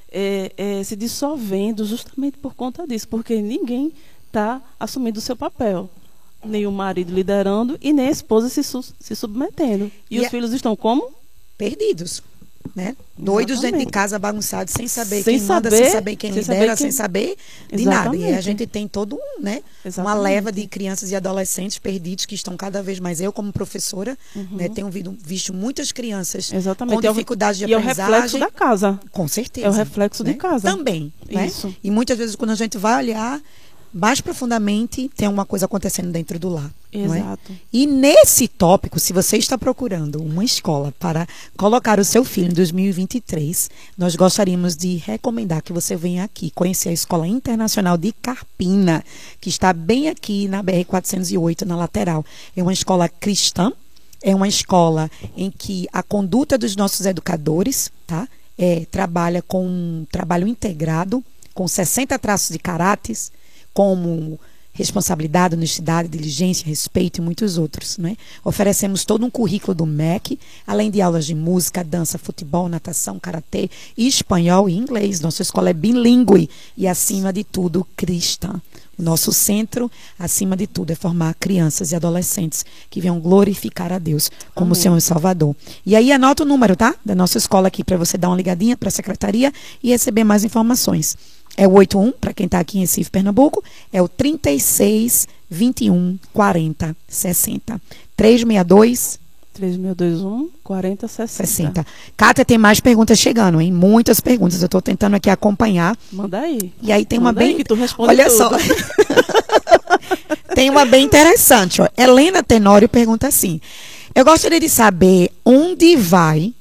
[0.09, 3.91] é, é, se dissolvendo justamente por conta disso, porque ninguém
[4.27, 5.89] está assumindo o seu papel
[6.47, 9.91] nem o marido liderando e nem a esposa se, su se submetendo.
[10.09, 10.29] E, e os é...
[10.29, 11.11] filhos estão como?
[11.57, 12.21] Perdidos.
[12.75, 12.95] né?
[13.17, 16.41] Doidos dentro de casa, bagunçados, sem saber Sem quem manda, saber- sem saber quem sem
[16.41, 17.37] lidera, saber quem- sem saber
[17.73, 18.09] de nada.
[18.15, 18.41] E a Exatamente.
[18.43, 19.53] gente tem todo um, né?
[19.83, 20.21] Uma Exatamente.
[20.23, 23.19] leva de crianças e adolescentes perdidos que estão cada vez mais.
[23.19, 24.15] Eu, como professora,
[24.51, 26.57] né, tenho visto, visto muitas crianças Uhum.
[26.57, 27.01] Exatamente.
[27.01, 28.39] com É dificuldade de e é o reflexo aprendizagem.
[28.41, 28.99] da casa.
[29.11, 29.65] Com certeza.
[29.65, 30.37] É o reflexo de né?
[30.37, 30.69] casa.
[30.69, 31.11] Também.
[31.31, 31.47] Né?
[31.47, 31.75] Isso.
[31.83, 33.41] E muitas vezes, quando a gente vai olhar
[33.93, 36.71] mais profundamente, tem uma coisa acontecendo dentro do lar.
[37.13, 37.19] é?
[37.19, 37.51] Exato.
[37.71, 42.53] E nesse tópico, se você está procurando uma escola para colocar o seu filho em
[42.53, 49.03] 2023, nós gostaríamos de recomendar que você venha aqui conhecer a Escola Internacional de Carpina,
[49.39, 52.25] que está bem aqui na BR 408, na lateral.
[52.55, 53.71] É uma escola cristã,
[54.21, 58.27] é uma escola em que a conduta dos nossos educadores, tá?
[58.57, 61.23] É, trabalha com um trabalho integrado,
[61.53, 63.31] com 60 traços de caráteres,
[63.77, 64.39] como
[64.73, 67.99] responsabilidade, honestidade, diligência, respeito e muitos outros.
[67.99, 68.17] Né?
[68.43, 73.69] Oferecemos todo um currículo do MEC, além de aulas de música, dança, futebol, natação, karatê,
[73.95, 75.21] espanhol e inglês.
[75.21, 78.59] Nossa escola é bilíngue e, acima de tudo, cristã.
[78.97, 83.99] O nosso centro, acima de tudo, é formar crianças e adolescentes que venham glorificar a
[83.99, 84.81] Deus como Amém.
[84.81, 85.55] Senhor e Salvador.
[85.85, 86.95] E aí anota o número, tá?
[87.05, 90.43] Da nossa escola aqui para você dar uma ligadinha para a secretaria e receber mais
[90.43, 91.15] informações.
[91.57, 96.95] É o 81, para quem está aqui em Recife, Pernambuco, é o 36 21 40
[97.07, 97.81] 60.
[98.15, 99.19] 362
[99.53, 101.27] 3021 40 60.
[101.47, 101.85] 60.
[102.15, 103.71] Kátia, tem mais perguntas chegando, hein?
[103.71, 104.61] Muitas perguntas.
[104.61, 105.97] Eu estou tentando aqui acompanhar.
[106.11, 106.71] Manda aí.
[106.81, 107.57] E aí tem uma Manda aí bem.
[107.57, 108.37] que tu responde Olha tudo.
[108.37, 108.51] só.
[110.53, 111.87] tem uma bem interessante, ó.
[111.97, 113.59] Helena Tenório pergunta assim:
[114.13, 116.53] Eu gostaria de saber onde vai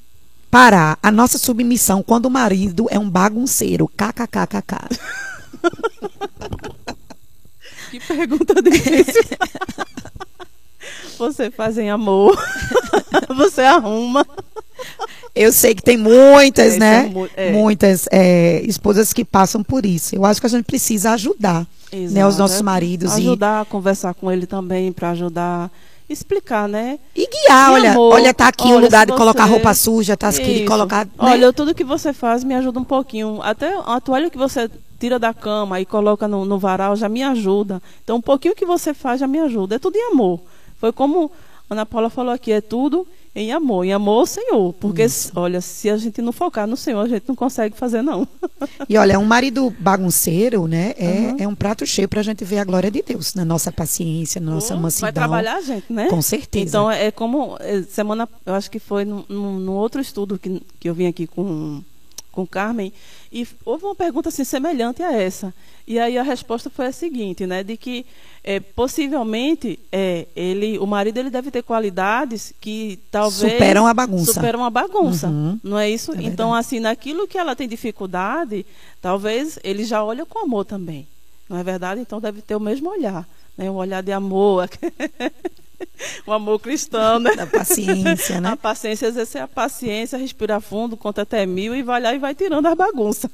[0.49, 3.87] parar a nossa submissão quando o marido é um bagunceiro.
[3.87, 4.77] KKKKK.
[7.89, 9.23] Que pergunta difícil.
[11.17, 12.37] Você faz em amor.
[13.35, 14.25] Você arruma.
[15.33, 17.13] Eu sei que tem muitas, É, né?
[17.35, 17.51] é.
[17.51, 20.15] Muitas é, esposas que passam por isso.
[20.15, 21.65] Eu acho que a gente precisa ajudar
[22.11, 25.71] né, os nossos maridos e, Ajudar a conversar com ele também, para ajudar.
[26.09, 26.99] Explicar, né?
[27.15, 27.73] e guiar.
[27.73, 30.29] Olha, amor, olha, tá aqui o olha, lugar se de colocar você- roupa suja, tá
[30.29, 31.05] aqui de colocar.
[31.05, 31.11] né?
[31.17, 33.39] Olha, tudo que você faz me ajuda um pouquinho.
[33.41, 37.21] Até a toalha que você tira da cama e coloca no, no varal já me
[37.23, 37.81] ajuda.
[38.03, 39.75] Então, um pouquinho que você faz já me ajuda.
[39.75, 40.39] É tudo em amor.
[40.79, 41.29] Foi como
[41.69, 43.05] a Ana Paula falou aqui, é tudo
[43.39, 43.85] em amor.
[43.85, 44.73] Em amor ao Senhor.
[44.73, 48.27] Porque, olha, se a gente não focar no Senhor, a gente não consegue fazer, não.
[48.89, 51.35] E olha, um marido bagunceiro, né, é, Uhum.
[51.39, 54.51] é um prato cheio pra gente ver a glória de Deus na nossa paciência, na
[54.51, 55.11] nossa Vai mansidão.
[55.13, 56.07] trabalhar a gente, né?
[56.09, 56.65] Com certeza.
[56.65, 60.93] Então, é como é, semana, eu acho que foi no outro estudo que, que eu
[60.93, 61.81] vim aqui com
[62.37, 62.93] com Carmen
[63.33, 65.51] e houve uma pergunta assim semelhante a essa.
[65.87, 68.05] E aí a resposta foi a seguinte, né, de que
[68.43, 74.33] é, possivelmente é, ele, o marido ele deve ter qualidades que talvez Superam a bagunça.
[74.33, 75.59] Superam a bagunça, Uhum.
[75.63, 76.11] não é isso?
[76.13, 78.63] É então assim, naquilo que ela tem dificuldade,
[79.01, 81.07] talvez ele já olha com amor também.
[81.49, 82.01] Não é verdade?
[82.01, 83.71] Então deve ter o mesmo olhar, né?
[83.71, 84.69] Um olhar de amor,
[86.25, 87.35] o amor cristão, né?
[87.35, 88.55] Da paciência, A né?
[88.55, 92.65] paciência, exercer a paciência, respirar fundo, conta até mil e vai lá e vai tirando
[92.65, 93.29] as bagunças.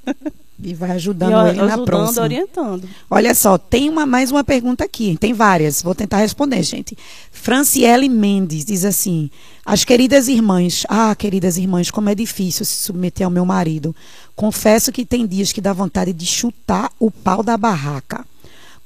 [0.61, 2.21] E vai E ajudando ó, ele na ajudando, próxima.
[2.23, 2.89] orientando.
[3.09, 5.17] Olha só, tem uma, mais uma pergunta aqui.
[5.19, 5.81] Tem várias.
[5.81, 6.97] Vou tentar responder, gente.
[7.31, 9.29] Franciele Mendes diz assim:
[9.65, 13.93] As queridas irmãs, ah, queridas irmãs, como é difícil se submeter ao meu marido.
[14.35, 18.25] Confesso que tem dias que dá vontade de chutar o pau da barraca.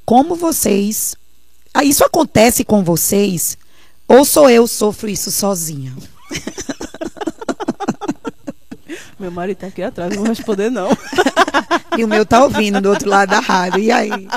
[0.06, 1.16] Como vocês.
[1.80, 3.56] Ah, isso acontece com vocês?
[4.08, 5.94] Ou sou eu sofro isso sozinha?
[9.20, 10.90] Meu marido está aqui atrás, não vou responder não.
[11.98, 13.80] E o meu tá ouvindo do outro lado da rádio.
[13.80, 14.28] E aí?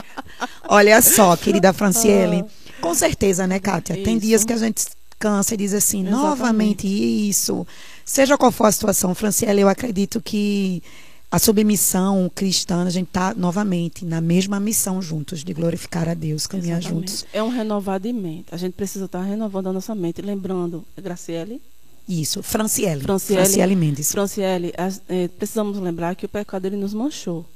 [0.67, 2.43] Olha só, querida Franciele.
[2.81, 3.95] Com certeza, né, Kátia?
[3.97, 4.17] Tem Ah.
[4.17, 4.21] Isso.
[4.27, 4.87] dias que a gente
[5.19, 6.25] cansa e diz assim, Exatamente.
[6.27, 6.87] novamente
[7.29, 7.67] isso.
[8.05, 10.83] Seja qual for a situação, Franciele, eu acredito que
[11.31, 16.47] a submissão cristã, a gente tá novamente na mesma missão juntos, de glorificar a Deus,
[16.47, 17.11] caminhar Exatamente.
[17.11, 17.27] juntos.
[17.33, 18.47] É um renovar de mente.
[18.51, 20.21] A gente precisa estar renovando a nossa mente.
[20.21, 21.61] Lembrando, Graciele,
[22.09, 23.03] Isso, Franciele.
[23.05, 23.77] Franciele.
[23.77, 24.11] Mendes.
[24.11, 27.47] Franciele, as- eh, precisamos lembrar que o pecado ele nos manchou.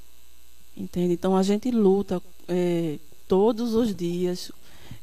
[0.76, 1.12] Entende?
[1.14, 4.52] Então a gente luta eh, todos os dias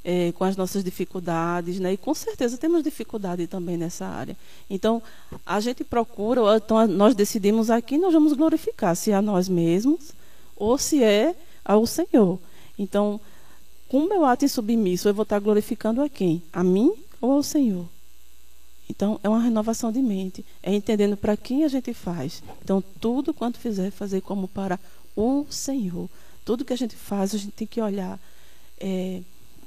[0.04, 1.94] eh, com as nossas dificuldades, né?
[1.94, 4.36] E com certeza temos dificuldade também nessa área.
[4.70, 5.02] Então
[5.46, 10.12] a gente procura, então nós decidimos aqui, nós vamos glorificar se é a nós mesmos
[10.56, 12.40] ou se é ao Senhor.
[12.78, 13.20] Então,
[13.88, 16.42] com meu ato insubmisso, eu vou estar glorificando a quem?
[16.52, 17.86] A mim ou ao Senhor?
[18.90, 20.46] Então, é uma renovação de mente.
[20.62, 22.44] É entendendo para quem a gente faz.
[22.64, 24.80] Então, tudo quanto fizer, fazer como para
[25.16, 26.10] o Senhor.
[26.44, 28.20] Tudo que a gente faz, a gente tem que olhar.
[28.80, 29.22] é,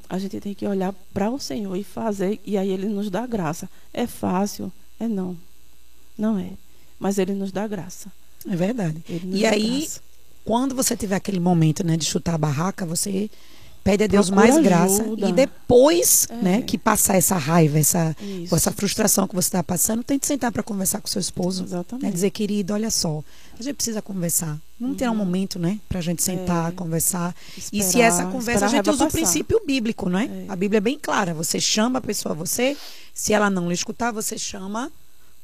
[0.09, 2.41] a gente tem que olhar para o Senhor e fazer.
[2.45, 3.69] E aí Ele nos dá graça.
[3.93, 4.73] É fácil?
[4.99, 5.37] É não.
[6.17, 6.51] Não é.
[6.99, 8.11] mas Ele nos dá graça.
[8.49, 9.03] É verdade.
[9.09, 10.01] E aí, graça.
[10.45, 13.31] quando você tiver aquele momento né, de chutar a barraca, você
[13.85, 15.29] pede a Deus Procura mais graça ajuda.
[15.29, 16.37] e depois, é.
[16.37, 18.17] né, que passar essa raiva, essa,
[18.51, 22.07] essa frustração que você está passando, tente sentar para conversar com seu esposo, né, Exatamente.
[22.07, 23.23] Né, dizer querido, olha só,
[23.59, 24.59] a gente precisa conversar.
[24.81, 24.95] Não uhum.
[24.95, 26.75] terá um momento, né, para a gente sentar, é.
[26.75, 27.37] conversar.
[27.57, 29.09] Esperar, e se essa conversa a gente usa passar.
[29.09, 30.25] o princípio bíblico, não é?
[30.25, 30.47] é?
[30.49, 31.35] A Bíblia é bem clara.
[31.35, 32.77] Você chama a pessoa a você,
[33.13, 34.91] se ela não lhe escutar, você chama,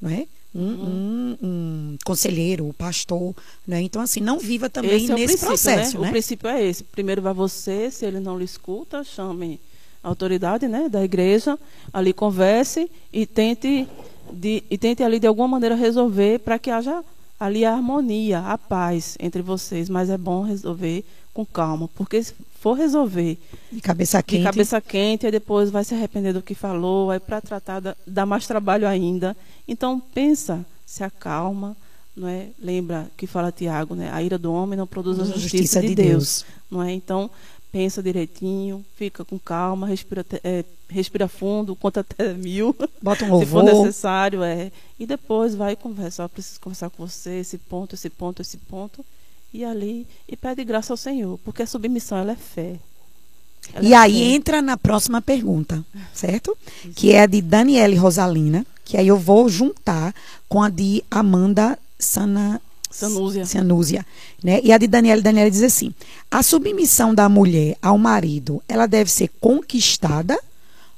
[0.00, 0.26] não é?
[0.54, 3.34] Um, um, um conselheiro, um pastor,
[3.66, 3.80] né?
[3.82, 6.02] Então assim, não viva também esse nesse é processo, né?
[6.02, 6.08] né?
[6.08, 6.84] O princípio é esse.
[6.84, 9.60] Primeiro vai você, se ele não lhe escuta, chame
[10.02, 11.58] a autoridade, né, da igreja,
[11.92, 13.86] ali converse e tente
[14.32, 17.04] de, e tente ali de alguma maneira resolver para que haja
[17.38, 22.34] ali a harmonia, a paz entre vocês, mas é bom resolver com calma, porque se
[22.60, 23.38] for resolver
[23.72, 27.20] de cabeça quente, de cabeça quente, aí depois vai se arrepender do que falou, aí
[27.20, 29.36] para tratar dá, dá mais trabalho ainda.
[29.66, 31.76] Então pensa, se acalma,
[32.16, 32.48] não é?
[32.58, 34.10] Lembra que fala Tiago, né?
[34.12, 36.92] A ira do homem não produz a justiça, justiça de, de Deus, Deus, não é?
[36.92, 37.30] Então
[37.72, 43.64] pensa direitinho, fica com calma, respira, é, respira fundo, conta até mil, bota um louvor,
[43.64, 44.72] se for necessário, é.
[44.98, 49.04] E depois vai conversar, preciso conversar com você, esse ponto, esse ponto, esse ponto
[49.52, 52.76] e ali e pede graça ao Senhor, porque a submissão ela é fé.
[53.74, 54.34] Ela e é aí fé.
[54.34, 55.84] entra na próxima pergunta,
[56.14, 56.56] certo?
[56.84, 56.94] Isso.
[56.94, 60.14] Que é a de Daniele Rosalina, que aí eu vou juntar
[60.48, 62.60] com a de Amanda Sana
[62.90, 63.46] Sanúzia.
[63.46, 64.06] Sanúzia,
[64.42, 64.60] né?
[64.64, 65.94] E a de Daniela, Daniela diz assim:
[66.28, 70.36] a submissão da mulher ao marido, ela deve ser conquistada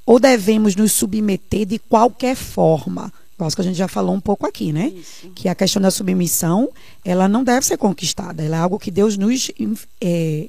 [0.07, 3.13] ou devemos nos submeter de qualquer forma?
[3.51, 4.89] Que a gente já falou um pouco aqui, né?
[4.89, 5.31] Isso.
[5.35, 6.69] Que a questão da submissão,
[7.05, 8.43] ela não deve ser conquistada.
[8.43, 9.51] Ela é algo que Deus nos
[10.01, 10.47] é,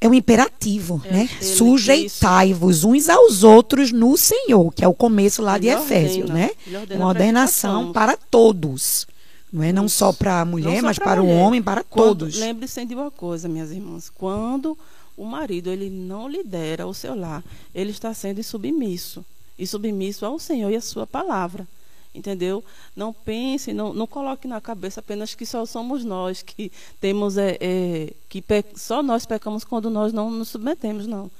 [0.00, 1.28] é um imperativo, é, né?
[1.40, 6.50] Sujeitai-vos uns aos outros no Senhor, que é o começo lá de Efésios, né?
[6.90, 9.06] Uma ordenação para todos.
[9.52, 11.34] Não é não só para a mulher, mas para mulher.
[11.34, 12.36] o homem, para Quando, todos.
[12.36, 14.10] Lembre-se de uma coisa, minhas irmãs.
[14.10, 14.76] Quando
[15.16, 17.42] o marido ele não lidera o seu lar,
[17.74, 19.24] ele está sendo submisso
[19.58, 21.66] e submisso ao Senhor e à sua palavra.
[22.14, 22.64] Entendeu?
[22.94, 27.58] Não pense, não, não coloque na cabeça apenas que só somos nós que temos é,
[27.60, 28.64] é que pe...
[28.74, 31.30] só nós pecamos quando nós não nos submetemos, não.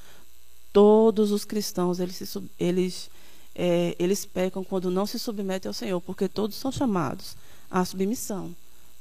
[0.73, 3.11] Todos os cristãos eles se, eles
[3.55, 7.35] é, eles pecam quando não se submetem ao Senhor, porque todos são chamados
[7.71, 8.55] à submissão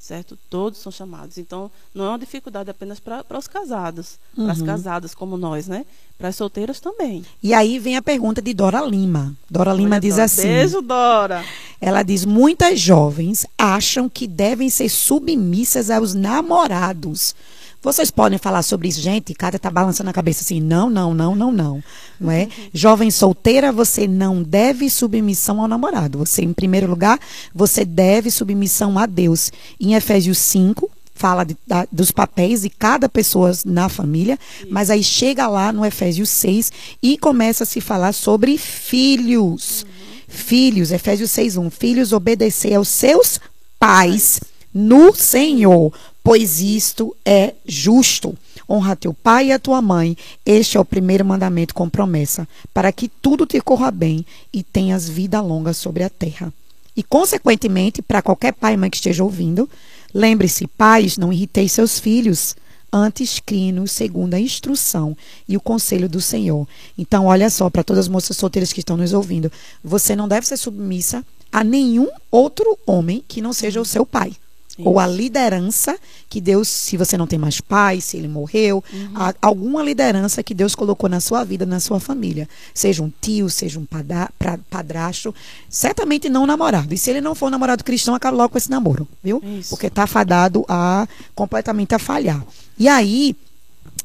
[0.06, 0.38] certo?
[0.50, 1.38] Todos são chamados.
[1.38, 4.44] Então, não é uma dificuldade apenas para os casados, uhum.
[4.44, 5.84] para as casadas como nós, né?
[6.18, 7.26] Para as solteiras também.
[7.41, 9.36] E aí vem a pergunta de Dora Lima.
[9.50, 10.26] Dora Lima Olha, diz Dora.
[10.26, 11.44] assim: Beijo, Dora.
[11.82, 17.36] Ela diz: muitas jovens acham que devem ser submissas aos namorados
[17.82, 19.34] vocês podem falar sobre isso, gente?
[19.34, 21.84] Cada tá balançando a cabeça assim, não, não, não, não, não,
[22.20, 22.48] não é?
[22.74, 26.18] Jovem solteira, você não deve submissão ao namorado.
[26.20, 27.20] Você, em primeiro lugar,
[27.54, 29.52] você deve submissão a Deus.
[29.80, 34.38] Em Efésios 5, fala de, da, dos papéis de cada pessoa na família,
[34.70, 39.84] mas aí chega lá no Efésios 6 e começa a se falar sobre filhos.
[39.84, 40.26] Uhum.
[40.28, 43.40] Filhos, Efésios 6:1, filhos obedecer aos seus
[43.80, 44.42] pais
[44.74, 45.94] no Senhor,
[46.26, 48.36] pois isto é justo.
[48.68, 50.18] Honra teu pai e a tua mãe.
[50.44, 55.08] Este é o primeiro mandamento com promessa, para que tudo te corra bem e tenhas
[55.08, 56.52] vida longa sobre a terra.
[56.98, 59.70] E, consequentemente, para qualquer pai e mãe que esteja ouvindo,
[60.12, 62.56] lembre-se, pais, não irriteis seus filhos,
[62.92, 65.16] antes criem-nos segundo a instrução
[65.48, 66.68] e o conselho do Senhor.
[66.98, 69.52] Então, olha só, para todas as moças solteiras que estão nos ouvindo,
[69.84, 74.34] você não deve ser submissa a nenhum outro homem que não seja o seu pai.
[74.78, 74.88] Isso.
[74.88, 75.98] Ou a liderança
[76.30, 79.12] que Deus, se você não tem mais pai, se ele morreu, uhum.
[79.16, 82.48] a, alguma liderança que Deus colocou na sua vida, na sua família.
[82.74, 84.30] Seja um tio, seja um padra,
[84.70, 85.34] padrasto,
[85.70, 86.94] certamente não namorado.
[86.94, 89.42] E se ele não for um namorado cristão, acaba logo com esse namoro, viu?
[89.60, 89.70] Isso.
[89.70, 92.46] Porque está fadado a completamente a falhar.
[92.78, 93.36] E aí,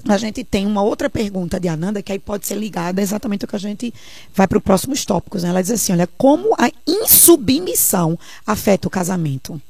[0.09, 3.49] a gente tem uma outra pergunta de Ananda que aí pode ser ligada exatamente ao
[3.49, 3.93] que a gente
[4.35, 5.43] vai para os próximos tópicos.
[5.43, 5.51] Né?
[5.51, 9.61] Ela diz assim: olha, como a insubmissão afeta o casamento?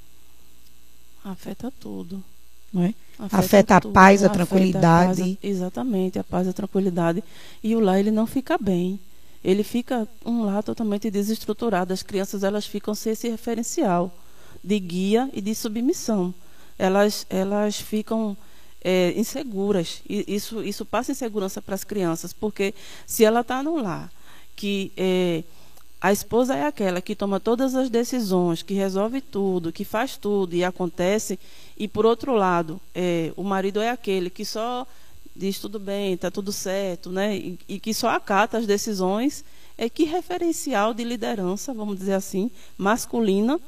[1.31, 2.23] Afeta tudo.
[2.73, 2.95] Não é?
[3.19, 5.23] Afeta, afeta a paz, a tranquilidade.
[5.23, 7.23] A paz, exatamente, a paz, a tranquilidade.
[7.63, 8.99] E o lar ele não fica bem.
[9.43, 11.93] Ele fica um lar totalmente desestruturado.
[11.93, 14.13] As crianças elas ficam sem esse referencial
[14.63, 16.35] de guia e de submissão.
[16.79, 18.37] Elas, elas ficam
[18.83, 20.03] é, inseguras.
[20.09, 22.75] E isso, isso passa insegurança para as crianças, porque
[23.07, 24.11] se ela está num lar
[24.57, 25.43] que é,
[26.01, 30.55] a esposa é aquela que toma todas as decisões, que resolve tudo, que faz tudo
[30.55, 31.39] e acontece.
[31.77, 34.87] E por outro lado, é, o marido é aquele que só
[35.37, 37.37] diz tudo bem, está tudo certo, né?
[37.37, 39.45] E, e, que só acata as decisões.
[39.77, 43.59] É que referencial de liderança, vamos dizer assim, masculina,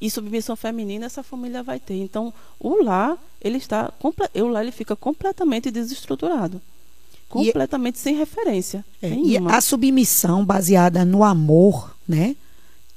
[0.00, 1.94] e submissão feminina essa família vai ter.
[1.94, 6.60] Então, o lar, ele está o lar ele fica completamente desestruturado.
[7.28, 8.84] Completamente e, sem referência.
[9.02, 12.36] É, e a submissão baseada no amor, né?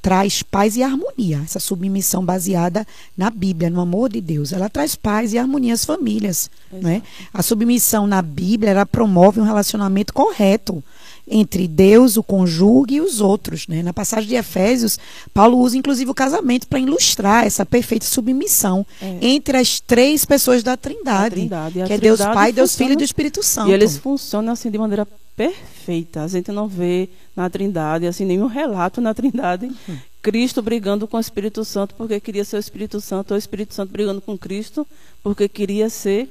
[0.01, 1.41] Traz paz e harmonia.
[1.43, 5.83] Essa submissão baseada na Bíblia, no amor de Deus, ela traz paz e harmonia às
[5.83, 6.49] famílias.
[6.71, 7.03] Né?
[7.33, 10.81] A submissão na Bíblia, ela promove um relacionamento correto
[11.29, 13.67] entre Deus, o cônjuge e os outros.
[13.67, 13.83] Né?
[13.83, 14.97] Na passagem de Efésios,
[15.33, 19.17] Paulo usa inclusive o casamento para ilustrar essa perfeita submissão é.
[19.21, 21.73] entre as três pessoas da Trindade, trindade.
[21.73, 23.69] que é Trindade Deus Pai, Deus Filho e do Espírito Santo.
[23.69, 26.23] E eles funcionam assim de maneira perfeita.
[26.23, 29.97] A gente não vê na Trindade assim nenhum relato na Trindade uhum.
[30.21, 33.73] Cristo brigando com o Espírito Santo porque queria ser o Espírito Santo, ou o Espírito
[33.73, 34.85] Santo brigando com Cristo
[35.23, 36.29] porque queria ser,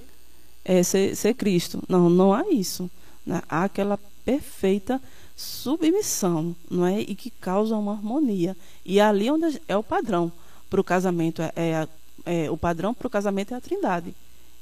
[0.65, 1.83] é, ser, ser Cristo.
[1.89, 2.91] Não, não há isso.
[3.25, 3.43] Né?
[3.49, 3.99] Há aquela
[4.29, 5.01] perfeita
[5.35, 7.01] submissão, não é?
[7.01, 8.55] E que causa uma harmonia.
[8.85, 10.31] E é ali onde é o padrão
[10.69, 11.89] para o casamento, é, é,
[12.27, 14.15] é, o padrão para o casamento é a Trindade.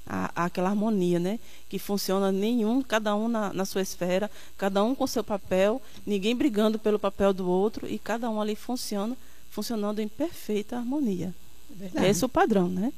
[0.06, 1.40] A, aquela harmonia, né?
[1.68, 6.36] Que funciona nenhum, cada um na, na, sua esfera, cada um com seu papel, ninguém
[6.36, 9.16] brigando pelo papel do outro e cada um ali funciona,
[9.50, 11.34] funcionando em perfeita harmonia.
[11.68, 12.06] Verdade.
[12.06, 12.92] Esse é o padrão, né?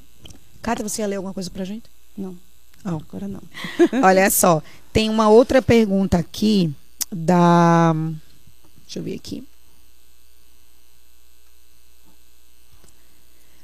[0.61, 1.89] Cátia, você ia ler alguma coisa pra gente?
[2.15, 2.37] Não.
[2.85, 3.01] Oh.
[3.09, 3.43] Agora não.
[4.03, 4.63] Olha só,
[4.93, 6.73] tem uma outra pergunta aqui
[7.11, 7.95] da.
[8.85, 9.45] Deixa eu ver aqui.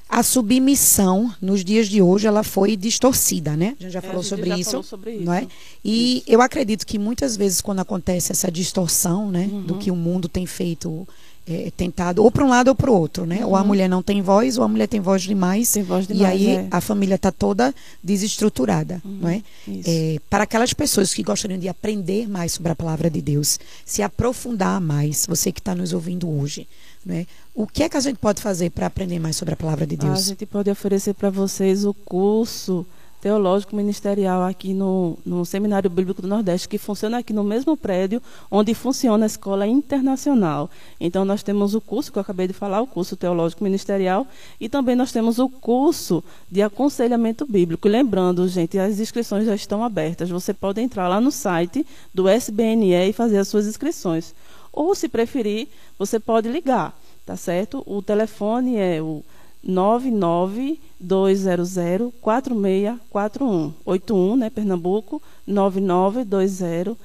[0.08, 3.74] A submissão nos dias de hoje ela foi distorcida, né?
[3.80, 5.48] A gente já, é, falou, gente sobre já isso, falou sobre isso, não é?
[5.84, 6.24] E isso.
[6.28, 9.62] eu acredito que muitas vezes quando acontece essa distorção, né, uhum.
[9.62, 11.08] do que o mundo tem feito
[11.46, 13.40] é, tentado ou para um lado ou para o outro, né?
[13.40, 13.50] Uhum.
[13.50, 13.66] Ou a uhum.
[13.66, 15.72] mulher não tem voz, ou a mulher tem voz demais.
[15.72, 16.68] Tem voz demais e aí é.
[16.70, 19.18] a família está toda desestruturada, uhum.
[19.22, 19.42] não é?
[19.86, 20.18] é?
[20.30, 24.80] Para aquelas pessoas que gostariam de aprender mais sobre a palavra de Deus, se aprofundar
[24.80, 26.66] mais, você que está nos ouvindo hoje,
[27.04, 27.26] né?
[27.54, 29.96] O que é que a gente pode fazer para aprender mais sobre a palavra de
[29.96, 30.18] Deus?
[30.18, 32.84] A gente pode oferecer para vocês o curso
[33.24, 38.20] teológico ministerial aqui no, no Seminário Bíblico do Nordeste, que funciona aqui no mesmo prédio
[38.50, 40.70] onde funciona a Escola Internacional.
[41.00, 44.26] Então, nós temos o curso que eu acabei de falar, o curso teológico ministerial,
[44.60, 47.88] e também nós temos o curso de aconselhamento bíblico.
[47.88, 50.28] lembrando, gente, as inscrições já estão abertas.
[50.28, 54.34] Você pode entrar lá no site do SBNE e fazer as suas inscrições.
[54.70, 55.68] Ou, se preferir,
[55.98, 56.94] você pode ligar,
[57.24, 57.82] tá certo?
[57.86, 59.24] O telefone é o
[59.66, 63.72] 99200 4641.
[63.84, 66.96] 81, né, Pernambuco, 9920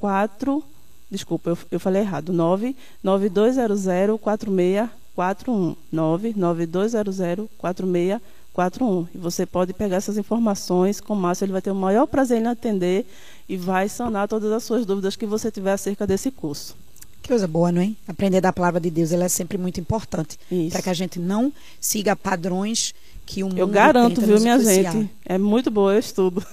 [0.00, 0.64] 04
[1.10, 2.32] Desculpa, eu, eu falei errado.
[2.32, 5.76] 99200 4641.
[5.90, 9.08] 99200 4641.
[9.12, 12.40] E você pode pegar essas informações com o Márcio, ele vai ter o maior prazer
[12.40, 13.04] em atender
[13.48, 16.76] e vai sanar todas as suas dúvidas que você tiver acerca desse curso.
[17.22, 17.92] Que coisa boa, não é?
[18.08, 20.38] Aprender da palavra de Deus, ela é sempre muito importante.
[20.70, 22.94] Para que a gente não siga padrões
[23.26, 25.08] que o mundo Eu garanto, viu, minha gente?
[25.24, 26.44] É muito boa, eu estudo.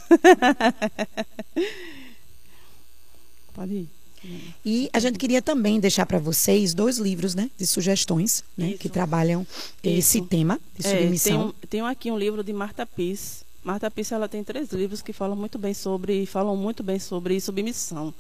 [3.53, 3.89] Pode ir.
[4.65, 8.89] E a gente queria também deixar para vocês dois livros, né, de sugestões, né, que
[8.89, 9.41] trabalham
[9.83, 10.17] Isso.
[10.17, 11.53] esse tema de submissão.
[11.61, 13.45] É, tem, um, aqui um livro de Marta Piss.
[13.63, 17.39] Marta Piss ela tem três livros que falam muito bem sobre, falam muito bem sobre
[17.39, 18.13] submissão.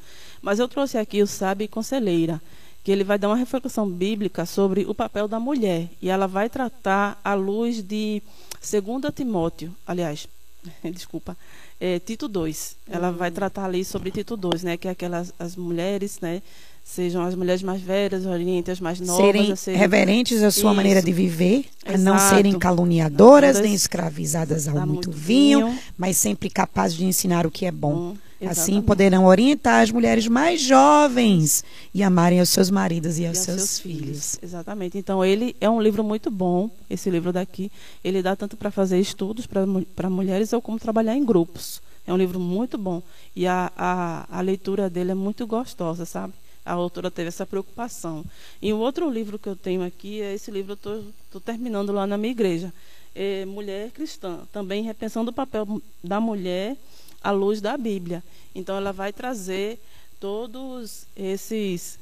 [0.47, 2.41] Mas eu trouxe aqui o Sabe Conselheira,
[2.81, 5.89] que ele vai dar uma reflexão bíblica sobre o papel da mulher.
[6.01, 8.23] E ela vai tratar à luz de
[8.61, 10.25] 2 Timóteo, aliás,
[10.93, 11.35] desculpa,
[11.81, 12.77] é, Tito 2.
[12.89, 14.77] Ela vai tratar ali sobre Tito 2, né?
[14.77, 16.41] Que é aquelas as mulheres, né?
[16.81, 19.17] Sejam as mulheres mais velhas, orientem as mais novas.
[19.17, 20.75] Serem, serem reverentes à sua Isso.
[20.77, 26.49] maneira de viver, a não serem caluniadoras, nem escravizadas ao muito vinho, vinho, mas sempre
[26.49, 28.13] capazes de ensinar o que é bom.
[28.13, 28.59] Hum Exatamente.
[28.59, 31.63] Assim poderão orientar as mulheres mais jovens
[31.93, 34.01] e amarem aos seus maridos e aos, e seus, seus filhos.
[34.01, 34.39] filhos.
[34.43, 34.97] Exatamente.
[34.97, 37.71] Então, ele é um livro muito bom, esse livro daqui.
[38.03, 41.81] Ele dá tanto para fazer estudos para mulheres ou como trabalhar em grupos.
[42.05, 43.01] É um livro muito bom.
[43.35, 46.33] E a, a, a leitura dele é muito gostosa, sabe?
[46.63, 48.23] A autora teve essa preocupação.
[48.61, 52.05] E o outro livro que eu tenho aqui é esse livro eu estou terminando lá
[52.05, 52.71] na minha igreja.
[53.15, 54.41] É Mulher Cristã.
[54.53, 56.77] Também repensando o papel da mulher
[57.27, 58.23] à luz da Bíblia.
[58.55, 59.79] Então, ela vai trazer
[60.19, 61.99] todos esses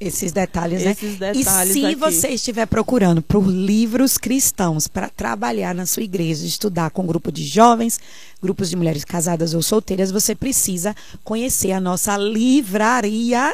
[0.00, 0.92] esses detalhes, né?
[0.92, 1.32] Esses né?
[1.32, 1.94] Detalhes e se aqui.
[1.96, 7.32] você estiver procurando por livros cristãos para trabalhar na sua igreja, estudar com um grupo
[7.32, 7.98] de jovens,
[8.40, 13.52] grupos de mulheres casadas ou solteiras, você precisa conhecer a nossa livraria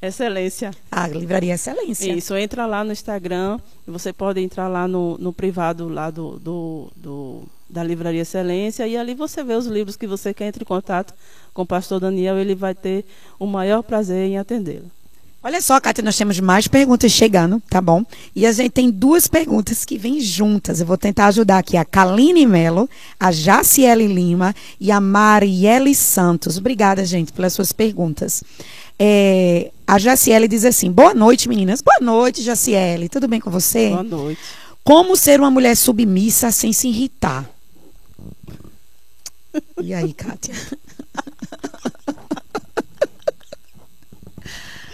[0.00, 0.72] Excelência.
[0.90, 2.12] A livraria Excelência.
[2.12, 6.90] Isso, entra lá no Instagram, você pode entrar lá no, no privado lá do, do,
[6.96, 7.42] do
[7.72, 11.14] da Livraria Excelência e ali você vê os livros que você quer entre em contato
[11.54, 13.04] com o pastor Daniel, ele vai ter
[13.38, 14.90] o maior prazer em atendê-lo.
[15.44, 18.04] Olha só, Cátia, nós temos mais perguntas chegando, tá bom?
[18.36, 20.78] E a gente tem duas perguntas que vêm juntas.
[20.78, 26.58] Eu vou tentar ajudar aqui a Kaline Melo, a Jaciele Lima e a Marielle Santos.
[26.58, 28.44] Obrigada, gente, pelas suas perguntas.
[28.96, 31.82] É, a Jaciele diz assim: Boa noite, meninas.
[31.82, 33.08] Boa noite, Jaciele.
[33.08, 33.88] Tudo bem com você?
[33.88, 34.40] Boa noite.
[34.84, 37.50] Como ser uma mulher submissa sem se irritar?
[39.82, 40.54] E aí, Kátia?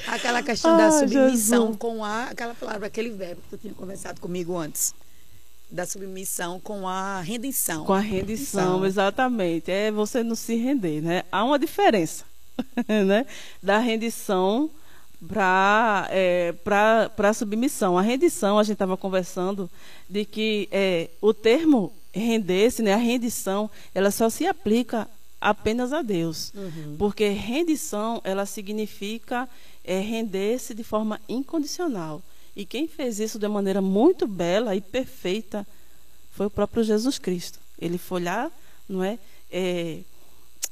[0.07, 1.77] Aquela questão da submissão Jesus.
[1.79, 2.25] com a.
[2.25, 4.95] Aquela palavra, aquele verbo que tu tinha conversado comigo antes.
[5.71, 7.85] Da submissão com a rendição.
[7.85, 9.71] Com a rendição, exatamente.
[9.71, 11.25] É você não se render, né?
[11.31, 12.25] Há uma diferença,
[12.89, 13.27] né?
[13.63, 14.71] Da rendição
[15.27, 17.99] para é, para submissão.
[17.99, 19.71] A rendição, a gente estava conversando
[20.09, 25.09] de que é, o termo render-se, né, a rendição, ela só se aplica
[25.41, 26.53] apenas a Deus.
[26.55, 26.97] Uhum.
[26.99, 29.49] Porque rendição, ela significa
[29.85, 32.23] é render-se de forma incondicional.
[32.55, 35.67] E quem fez isso de maneira muito bela e perfeita
[36.31, 37.59] foi o próprio Jesus Cristo.
[37.81, 38.51] Ele foi lá,
[38.87, 39.19] não é,
[39.51, 40.01] é,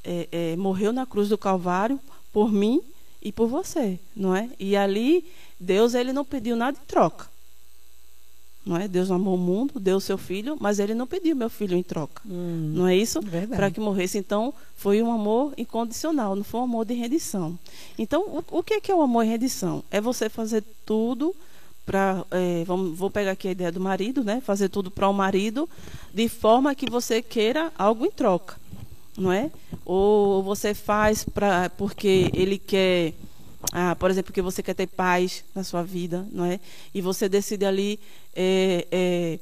[0.05, 1.99] é, é morreu na cruz do Calvário
[2.31, 2.83] por mim
[3.23, 4.51] e por você, não é?
[4.59, 5.25] E ali
[5.59, 7.27] Deus ele não pediu nada em troca.
[8.67, 8.89] Não é?
[8.89, 11.85] Deus amou o mundo, deu o seu filho, mas ele não pediu meu filho em
[11.85, 12.21] troca.
[12.29, 13.21] Hum, não é isso?
[13.55, 14.19] Para que morresse.
[14.19, 17.57] Então, foi um amor incondicional, não foi um amor de rendição.
[17.97, 19.85] Então, o, o que é o amor em rendição?
[19.89, 21.33] É você fazer tudo
[21.87, 22.25] para.
[22.33, 24.43] É, vou pegar aqui a ideia do marido, né?
[24.45, 25.69] Fazer tudo para o marido
[26.13, 28.57] de forma que você queira algo em troca.
[29.17, 29.49] Não é?
[29.85, 33.15] Ou você faz pra, porque ele quer
[33.73, 36.61] ah, por exemplo, que você quer ter paz na sua vida, não é?
[36.95, 37.99] E você decide ali,
[38.35, 39.39] é, é,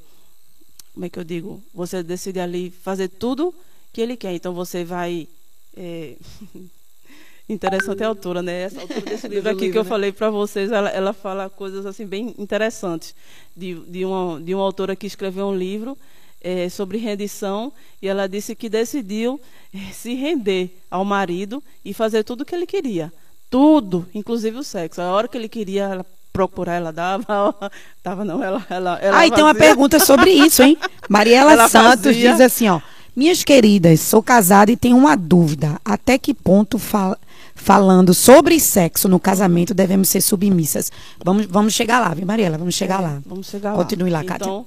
[0.92, 1.62] como é que eu digo?
[1.74, 3.54] Você decide ali fazer tudo
[3.92, 4.32] que ele quer.
[4.34, 5.28] Então você vai.
[5.76, 6.16] É,
[7.48, 8.62] interessante a autora, né?
[8.62, 9.88] Essa autora desse livro aqui livro, que eu né?
[9.88, 13.14] falei para vocês, ela, ela fala coisas assim bem interessantes
[13.56, 15.98] de, de, uma, de uma autora que escreveu um livro
[16.40, 19.38] é, sobre rendição e ela disse que decidiu
[19.74, 23.12] é, se render ao marido e fazer tudo o que ele queria
[23.54, 25.00] tudo, inclusive o sexo.
[25.00, 27.54] A hora que ele queria ela procurar, ela dava,
[28.02, 30.76] tava não, ela ela, ela Ah, e tem uma pergunta sobre isso, hein?
[31.08, 32.32] Mariela ela Santos fazia.
[32.32, 32.80] diz assim, ó:
[33.14, 35.80] "Minhas queridas, sou casada e tenho uma dúvida.
[35.84, 37.16] Até que ponto fal
[37.54, 40.90] falando sobre sexo no casamento devemos ser submissas?"
[41.24, 42.58] Vamos vamos chegar lá, viu, Mariela?
[42.58, 43.22] Vamos chegar é, lá.
[43.24, 43.76] Vamos chegar lá.
[43.76, 44.46] Continue lá, Cátia.
[44.46, 44.66] Então,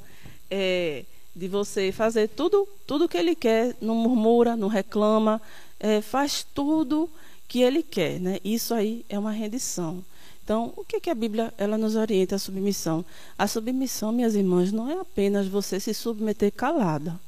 [0.49, 1.03] é,
[1.35, 5.41] de você fazer tudo, tudo que ele quer, não murmura, não reclama,
[5.77, 7.09] é, faz tudo
[7.48, 8.39] que ele quer, né?
[8.43, 10.04] Isso aí é uma rendição.
[10.43, 13.04] Então, o que, que a Bíblia ela nos orienta a submissão?
[13.38, 17.20] A submissão, minhas irmãs, não é apenas você se submeter calada,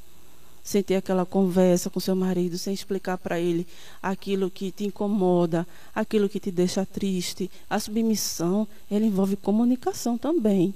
[0.64, 3.68] sem ter aquela conversa com seu marido, sem explicar para ele
[4.02, 7.52] aquilo que te incomoda, aquilo que te deixa triste.
[7.70, 10.74] A submissão, ela envolve comunicação também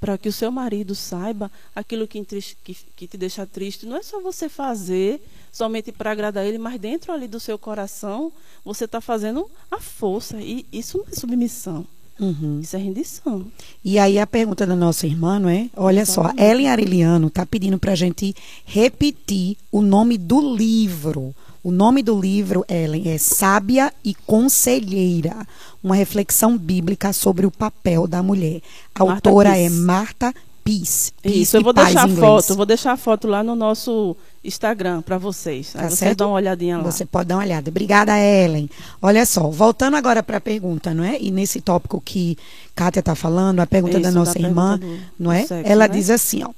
[0.00, 3.86] para que o seu marido saiba aquilo que, que, te deixa triste.
[3.86, 5.20] Não é só você fazer
[5.50, 8.32] somente para agradar ele, mas dentro ali do seu coração
[8.64, 10.40] você está fazendo a força.
[10.40, 11.86] E isso não é submissão.
[12.18, 12.60] Uhum.
[12.60, 13.46] Isso é rendição.
[13.84, 15.68] E aí a pergunta da nossa irmã, não é?
[15.76, 16.36] Olha Exatamente.
[16.38, 18.34] só, Ellen Ariliano está pedindo para a gente
[18.64, 21.34] repetir o nome do livro.
[21.66, 25.44] O nome do livro, Ellen, é Sábia e Conselheira,
[25.82, 28.60] uma reflexão bíblica sobre o papel da mulher.
[28.94, 31.10] A Marta autora é Marta Peace.
[31.24, 35.18] Isso, eu vou deixar a foto, vou deixar a foto lá no nosso Instagram para
[35.18, 35.72] vocês.
[35.72, 36.84] Tá Aí vocês dão uma olhadinha lá.
[36.84, 37.68] Você pode dar uma olhada.
[37.68, 38.70] Obrigada, Ellen.
[39.02, 41.20] Olha só, voltando agora para a pergunta, não é?
[41.20, 42.38] E nesse tópico que
[42.76, 45.44] Kátia está falando, a pergunta Isso, da nossa da irmã, do, não é?
[45.44, 45.94] Sexo, Ela né?
[45.94, 46.50] diz assim, ó.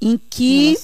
[0.00, 0.78] Em que.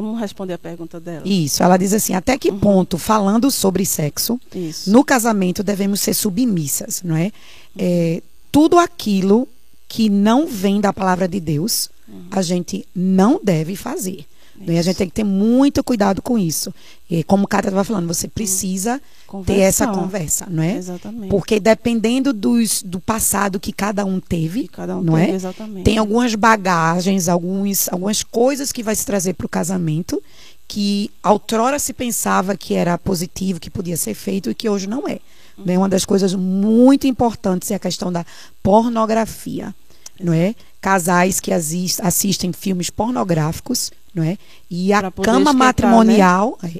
[0.00, 1.26] Vamos responder a pergunta dela.
[1.26, 2.58] Isso, ela diz assim: até que uhum.
[2.58, 4.90] ponto, falando sobre sexo, Isso.
[4.90, 7.24] no casamento devemos ser submissas, não é?
[7.24, 7.30] Uhum.
[7.78, 8.22] é?
[8.52, 9.48] Tudo aquilo
[9.88, 12.26] que não vem da palavra de Deus, uhum.
[12.30, 14.26] a gente não deve fazer.
[14.66, 16.72] E a gente tem que ter muito cuidado com isso.
[17.10, 19.00] E como o Cátia estava falando, você precisa
[19.44, 20.76] ter essa conversa, não é?
[20.76, 21.30] Exatamente.
[21.30, 25.34] Porque dependendo dos, do passado que cada um teve, cada um não teve, é?
[25.34, 25.84] Exatamente.
[25.84, 30.22] Tem algumas bagagens, alguns, algumas coisas que vai se trazer para o casamento
[30.68, 35.06] que outrora se pensava que era positivo, que podia ser feito e que hoje não
[35.08, 35.20] é.
[35.56, 35.78] Uhum.
[35.78, 38.26] Uma das coisas muito importantes é a questão da
[38.62, 39.74] pornografia,
[40.20, 40.54] não é?
[40.80, 44.38] Casais que assistem filmes pornográficos não é?
[44.70, 45.58] E a cama né?
[45.58, 46.72] matrimonial, né?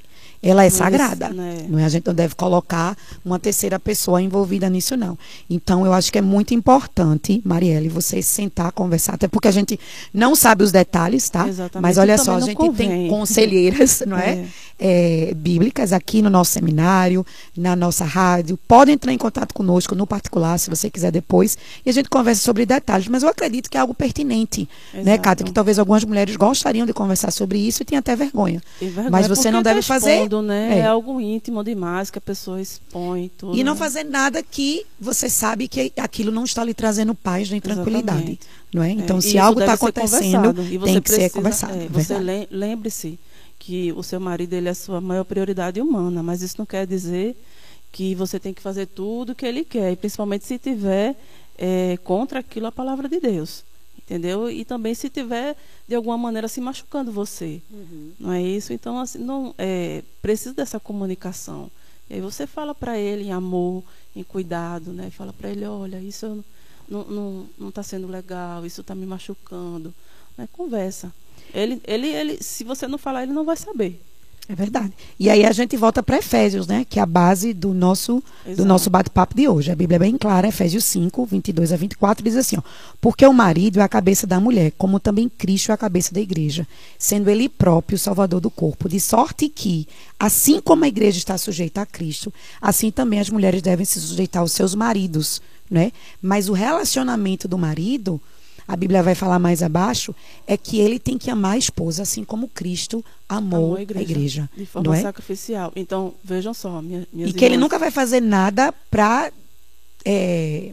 [0.43, 1.67] ela é sagrada, né?
[1.69, 1.85] não é?
[1.85, 5.19] A gente não deve colocar uma terceira pessoa envolvida nisso não.
[5.51, 9.79] Então eu acho que é muito importante, Marielle, você sentar, conversar, até porque a gente
[10.15, 11.47] não sabe os detalhes, tá?
[11.47, 11.83] Exatamente.
[11.83, 12.89] Mas olha só, a gente convém.
[12.89, 14.31] tem conselheiras, não é?
[14.31, 14.76] é?
[14.79, 17.25] É, bíblicas aqui no nosso seminário,
[17.57, 18.59] na nossa rádio.
[18.69, 22.43] Pode entrar em contato conosco no particular, se você quiser depois, e a gente conversa
[22.43, 23.09] sobre detalhes.
[23.09, 25.07] Mas eu acredito que é algo pertinente, né, Exato.
[25.07, 25.47] né, Cátia?
[25.47, 28.63] Que talvez algumas mulheres gostariam de conversar sobre isso e tem até vergonha.
[28.81, 30.29] vergonha mas você não deve fazer.
[30.43, 30.77] Né?
[30.77, 30.79] É.
[30.81, 30.87] é.
[30.87, 33.31] algo íntimo demais que a pessoa expõe.
[33.37, 33.79] Tudo, e não né?
[33.79, 38.19] fazer nada que você sabe que aquilo não está lhe trazendo paz nem tranquilidade.
[38.19, 38.47] Exatamente.
[38.73, 38.91] Não é?
[38.91, 41.75] Então, é, se algo está acontecendo, tem que precisa, ser conversado.
[41.75, 42.15] É, você
[42.51, 43.19] lembre-se
[43.67, 46.87] que o seu marido ele é a sua maior prioridade humana, mas isso não quer
[46.87, 47.37] dizer
[47.91, 51.17] que você tem que fazer tudo o que ele quer, e principalmente se tiver
[51.59, 53.65] é, contra aquilo a palavra de Deus,
[53.99, 54.49] entendeu?
[54.49, 55.57] E também se tiver
[55.89, 58.13] de alguma maneira se machucando você, uhum.
[58.21, 58.73] não é isso?
[58.73, 61.69] Então assim, não é precisa dessa comunicação.
[62.09, 63.83] E aí você fala para ele em amor,
[64.15, 65.11] em cuidado, né?
[65.11, 66.45] Fala para ele, olha, isso
[66.89, 69.93] não está não, não tá sendo legal, isso está me machucando.
[70.39, 70.49] Né?
[70.53, 71.13] Conversa.
[71.55, 74.01] Ele, ele, ele, se você não falar, ele não vai saber.
[74.49, 74.93] É verdade.
[75.19, 76.87] E aí a gente volta para Efésios, né?
[76.89, 78.23] Que é a base do nosso,
[78.57, 79.73] do nosso bate-papo de hoje.
[79.73, 82.63] A Bíblia é bem clara, Efésios 5, 22 a 24, diz assim: ó,
[83.01, 86.21] Porque o marido é a cabeça da mulher, como também Cristo é a cabeça da
[86.21, 86.67] igreja,
[86.97, 88.89] sendo ele próprio o salvador do corpo.
[88.89, 89.89] De sorte que,
[90.19, 92.33] assim como a igreja está sujeita a Cristo,
[92.63, 95.91] assim também as mulheres devem se sujeitar aos seus maridos, né?
[96.23, 98.21] Mas o relacionamento do marido
[98.69, 100.15] a Bíblia vai falar mais abaixo,
[100.47, 104.01] é que ele tem que amar a esposa, assim como Cristo amou, amou a, igreja,
[104.01, 105.03] a, igreja, De forma não é?
[105.03, 105.73] sacrificial.
[105.77, 109.33] Então, vejam só, minha, E que ele nunca vai fazer nada para
[110.05, 110.73] é,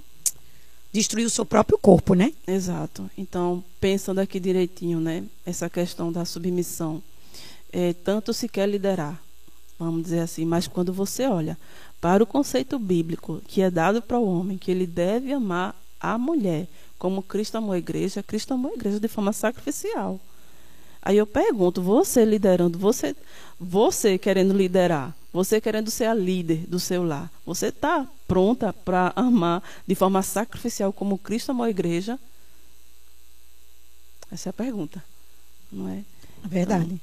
[0.92, 2.34] destruir o seu próprio corpo, né?
[2.48, 3.10] Exato.
[3.18, 5.24] Então, pensando aqui direitinho, né?
[5.46, 7.02] Essa questão da submissão.
[7.72, 9.20] É, tanto se quer liderar,
[9.80, 11.58] vamos dizer assim, mas quando você olha
[12.00, 16.18] para o conceito bíblico que é dado para o homem, que ele deve amar a
[16.18, 16.68] mulher
[17.04, 20.22] como Cristo amou a igreja, Cristo amou a igreja de forma sacrificial.
[21.02, 23.14] Aí eu pergunto, você liderando, você,
[23.60, 29.12] você querendo liderar, você querendo ser a líder do seu lar, você está pronta para
[29.18, 32.18] amar de forma sacrificial como Cristo amou a igreja?
[34.32, 35.04] Essa é a pergunta,
[35.70, 36.04] não é?
[36.46, 37.02] Verdade.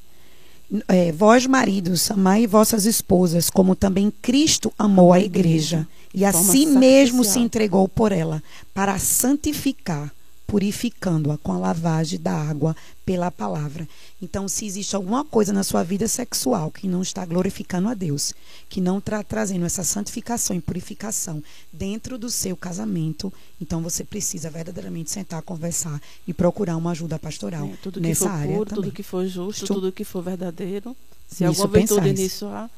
[0.70, 6.32] Então, é, vós maridos, amai vossas esposas, como também Cristo amou a igreja, e a
[6.32, 8.42] si mesmo se entregou por ela,
[8.74, 10.12] para santificar,
[10.46, 12.74] purificando-a com a lavagem da água
[13.06, 13.88] pela palavra.
[14.20, 18.34] Então, se existe alguma coisa na sua vida sexual que não está glorificando a Deus,
[18.68, 21.40] que não está trazendo essa santificação e purificação
[21.72, 27.66] dentro do seu casamento, então você precisa verdadeiramente sentar, conversar e procurar uma ajuda pastoral
[27.66, 28.84] é, tudo nessa que for área puro, também.
[28.84, 30.96] Tudo que for justo, tudo que for verdadeiro,
[31.28, 32.68] se nisso alguma virtude nisso há,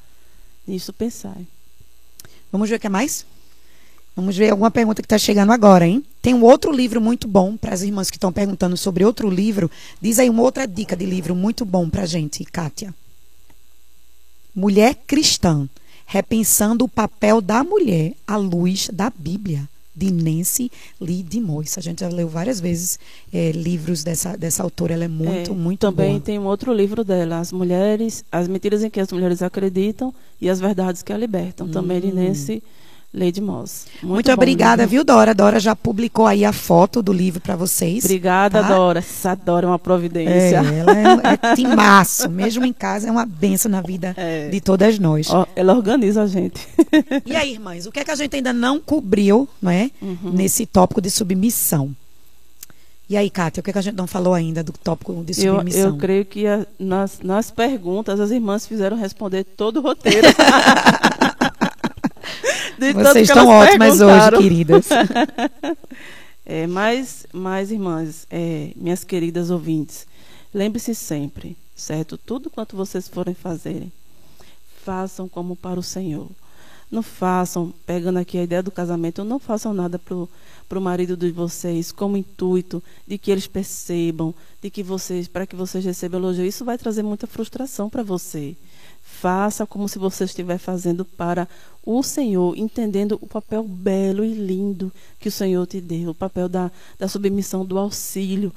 [0.67, 1.39] nisso pensar.
[2.53, 3.25] Vamos ver o que é mais?
[4.15, 6.05] Vamos ver alguma pergunta que está chegando agora, hein?
[6.21, 9.71] Tem um outro livro muito bom para as irmãs que estão perguntando sobre outro livro.
[10.03, 12.95] Diz aí uma outra dica de livro muito bom para a gente, Kátia.
[14.55, 15.67] Mulher Cristã,
[16.05, 20.71] repensando o papel da mulher à luz da Bíblia, de Nancy
[21.01, 21.79] Lee DeMoss.
[21.79, 22.99] A gente já leu várias vezes
[23.33, 26.07] é, livros dessa, dessa autora, ela é muito, é, muito também boa.
[26.07, 30.15] Também tem um outro livro dela, As Mulheres, As Mentiras em que as Mulheres Acreditam
[30.41, 31.71] e as Verdades que a Libertam, hum.
[31.71, 32.63] também de Nancy
[33.15, 33.87] Lady Moss.
[34.03, 35.35] Muito, Muito obrigada, viu, Dora?
[35.35, 38.05] Dora já publicou aí a foto do livro para vocês.
[38.05, 38.69] Obrigada, tá?
[38.69, 39.01] Dora.
[39.01, 40.33] Essa Dora é uma providência.
[40.33, 42.29] É, ela é, é timaço.
[42.33, 44.49] Mesmo em casa, é uma benção na vida é.
[44.49, 45.29] de todas nós.
[45.55, 46.67] ela organiza a gente.
[47.25, 49.91] E aí, irmãs, o que é que a gente ainda não cobriu, não é?
[50.01, 50.33] Uhum.
[50.33, 51.95] Nesse tópico de submissão.
[53.09, 55.35] E aí, Kátia, o que, é que a gente não falou ainda do tópico de
[55.35, 55.83] submissão?
[55.83, 60.27] Eu, eu creio que a, nas, nas perguntas as irmãs fizeram responder todo o roteiro.
[62.95, 64.89] Vocês estão ótimas hoje, queridas.
[66.45, 70.07] é, mas, mas, irmãs, é, minhas queridas ouvintes,
[70.53, 72.19] lembre-se sempre, certo?
[72.19, 73.93] Tudo quanto vocês forem fazerem,
[74.85, 76.29] façam como para o Senhor.
[76.91, 81.31] Não façam, pegando aqui a ideia do casamento, não façam nada para o marido de
[81.31, 86.45] vocês como intuito de que eles percebam, de que vocês, para que vocês recebam elogio.
[86.45, 88.55] Isso vai trazer muita frustração para você.
[89.23, 91.47] Faça como se você estiver fazendo para
[91.87, 96.49] o Senhor, entendendo o papel belo e lindo que o Senhor te deu, o papel
[96.49, 98.53] da, da submissão, do auxílio,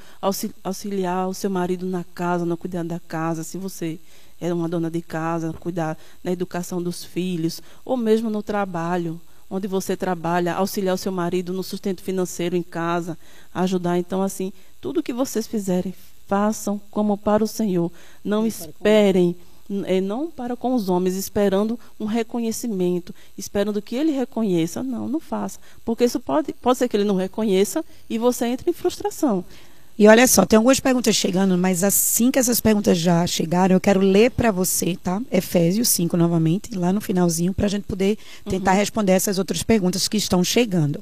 [0.64, 4.00] auxiliar o seu marido na casa, no cuidado da casa, se você
[4.42, 9.68] é uma dona de casa, cuidar na educação dos filhos, ou mesmo no trabalho, onde
[9.68, 13.16] você trabalha, auxiliar o seu marido no sustento financeiro em casa,
[13.54, 14.00] ajudar.
[14.00, 14.52] Então, assim,
[14.82, 15.94] tudo que vocês fizerem,
[16.26, 17.92] façam como para o Senhor.
[18.24, 19.36] Não esperem
[19.68, 24.84] não para com os homens, esperando um reconhecimento, esperando que ele reconheça.
[24.84, 25.60] Não, não faça.
[25.84, 29.44] Porque isso pode, pode ser que ele não reconheça e você entre em frustração.
[29.98, 33.80] E olha só, tem algumas perguntas chegando, mas assim que essas perguntas já chegaram, eu
[33.80, 35.22] quero ler para você, tá?
[35.32, 38.18] Efésios 5 novamente, lá no finalzinho, para a gente poder
[38.50, 38.78] tentar uhum.
[38.78, 41.02] responder essas outras perguntas que estão chegando.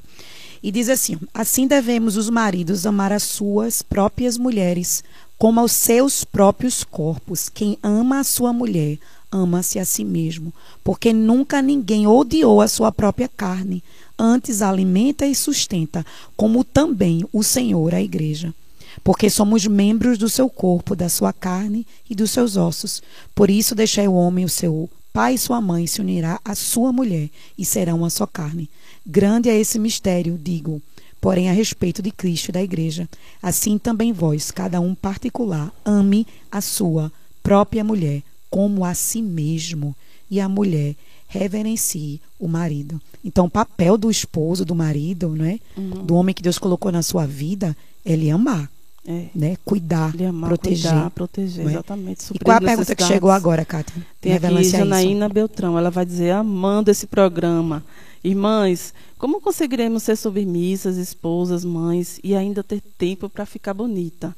[0.62, 5.02] E diz assim: Assim devemos os maridos amar as suas próprias mulheres,
[5.38, 7.48] como aos seus próprios corpos.
[7.48, 8.98] Quem ama a sua mulher,
[9.30, 13.82] ama-se a si mesmo, porque nunca ninguém odiou a sua própria carne,
[14.18, 16.04] antes alimenta e sustenta,
[16.36, 18.54] como também o Senhor a igreja
[19.02, 23.02] porque somos membros do seu corpo, da sua carne e dos seus ossos.
[23.34, 26.92] Por isso deixai o homem o seu pai e sua mãe se unirá à sua
[26.92, 28.68] mulher e serão uma só carne.
[29.06, 30.82] Grande é esse mistério, digo,
[31.24, 33.08] porém a respeito de Cristo e da igreja.
[33.42, 37.10] Assim também vós, cada um particular, ame a sua
[37.42, 39.96] própria mulher como a si mesmo
[40.30, 40.94] e a mulher
[41.26, 43.00] reverencie o marido.
[43.24, 46.04] Então, o papel do esposo, do marido, né, uhum.
[46.04, 48.70] do homem que Deus colocou na sua vida, é ele amar.
[49.06, 49.28] É.
[49.34, 49.56] Né?
[49.64, 50.90] Cuidar, amar, proteger.
[50.90, 51.70] Cuidar, proteger, é?
[51.70, 52.34] exatamente.
[52.34, 54.06] E qual a pergunta que chegou agora, Kátia?
[54.20, 57.82] Tem aqui Janaína Beltrão, ela vai dizer, amando esse programa.
[58.24, 64.34] Irmãs, como conseguiremos ser submissas, esposas, mães e ainda ter tempo para ficar bonita?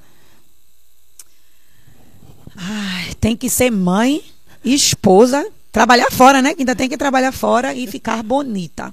[2.57, 4.22] Ai, tem que ser mãe,
[4.64, 6.55] esposa, trabalhar fora, né?
[6.59, 8.93] Ainda tem que trabalhar fora e ficar bonita.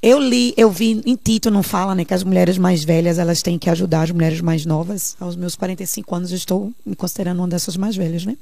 [0.00, 3.40] Eu li, eu vi em Tito não fala, né, que as mulheres mais velhas, elas
[3.40, 5.16] têm que ajudar as mulheres mais novas.
[5.18, 8.36] Aos meus 45 anos eu estou me considerando uma dessas mais velhas, né?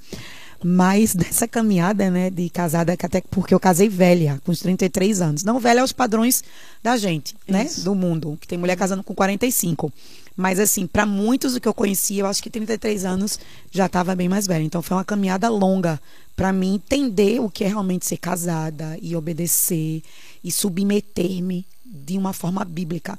[0.64, 5.44] Mas dessa caminhada, né, de casada, até porque eu casei velha, com os 33 anos.
[5.44, 6.42] Não velha aos padrões
[6.82, 7.84] da gente, né, Isso.
[7.84, 9.92] do mundo, que tem mulher casando com 45.
[10.36, 13.38] Mas assim, para muitos do que eu conhecia, eu acho que 33 anos
[13.70, 14.62] já estava bem mais velha.
[14.62, 16.00] Então foi uma caminhada longa
[16.34, 20.02] para mim entender o que é realmente ser casada e obedecer
[20.42, 23.18] e submeter-me de uma forma bíblica.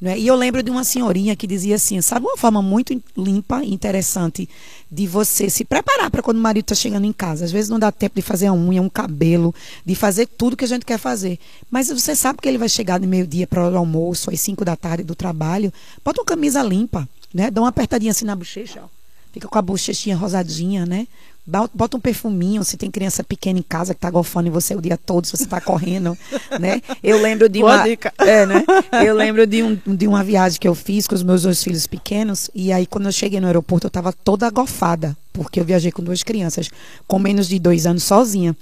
[0.00, 0.18] Né?
[0.18, 3.72] E eu lembro de uma senhorinha que dizia assim: sabe uma forma muito limpa e
[3.72, 4.48] interessante
[4.90, 7.44] de você se preparar para quando o marido está chegando em casa?
[7.44, 9.54] Às vezes não dá tempo de fazer a unha, um cabelo,
[9.86, 11.38] de fazer tudo que a gente quer fazer.
[11.70, 14.74] Mas você sabe que ele vai chegar de meio-dia para o almoço, às 5 da
[14.74, 15.72] tarde do trabalho.
[16.04, 17.48] Bota uma camisa limpa, né?
[17.50, 18.88] Dá uma apertadinha assim na bochecha, ó.
[19.32, 21.06] Fica com a bochechinha rosadinha, né?
[21.44, 24.80] Bota um perfuminho, se tem criança pequena em casa que tá golfando em você o
[24.80, 26.16] dia todo, se você tá correndo,
[26.60, 26.80] né?
[27.02, 27.84] Eu lembro de uma.
[28.18, 28.64] É, né?
[29.04, 31.86] Eu lembro de, um, de uma viagem que eu fiz com os meus dois filhos
[31.86, 35.90] pequenos, e aí quando eu cheguei no aeroporto, eu tava toda agofada, porque eu viajei
[35.90, 36.70] com duas crianças,
[37.08, 38.56] com menos de dois anos, sozinha,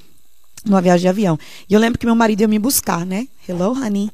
[0.64, 1.38] numa viagem de avião.
[1.68, 3.28] E eu lembro que meu marido ia me buscar, né?
[3.46, 4.10] Hello, honey,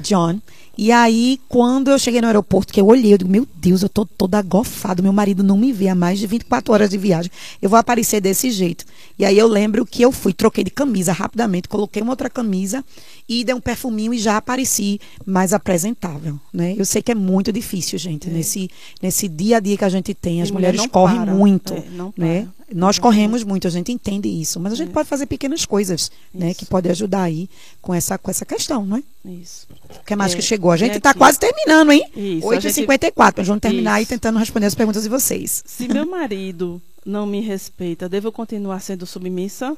[0.00, 0.40] John.
[0.78, 3.88] E aí, quando eu cheguei no aeroporto, que eu olhei, eu digo, meu Deus, eu
[3.88, 7.30] tô toda agofada, meu marido não me vê há mais de 24 horas de viagem.
[7.60, 8.86] Eu vou aparecer desse jeito.
[9.18, 12.82] E aí eu lembro que eu fui, troquei de camisa rapidamente, coloquei uma outra camisa
[13.28, 16.74] e dei um perfuminho e já apareci mais apresentável, né?
[16.78, 18.32] Eu sei que é muito difícil, gente, é.
[18.32, 18.70] nesse
[19.02, 21.34] nesse dia a dia que a gente tem, as mulheres correm para.
[21.34, 21.84] muito, é,
[22.16, 22.48] né?
[22.74, 24.92] Nós corremos muito, a gente entende isso, mas a gente é.
[24.92, 26.10] pode fazer pequenas coisas, isso.
[26.32, 27.50] né, que pode ajudar aí
[27.82, 29.02] com essa com essa questão, não é?
[29.24, 29.66] Isso.
[30.00, 30.70] O que mais que é, chegou?
[30.70, 32.04] A gente está quase terminando, hein?
[32.14, 32.46] Isso.
[32.46, 33.38] 8h54.
[33.38, 35.62] Nós vamos terminar aí tentando responder as perguntas de vocês.
[35.66, 39.76] Se meu marido não me respeita, devo continuar sendo submissa?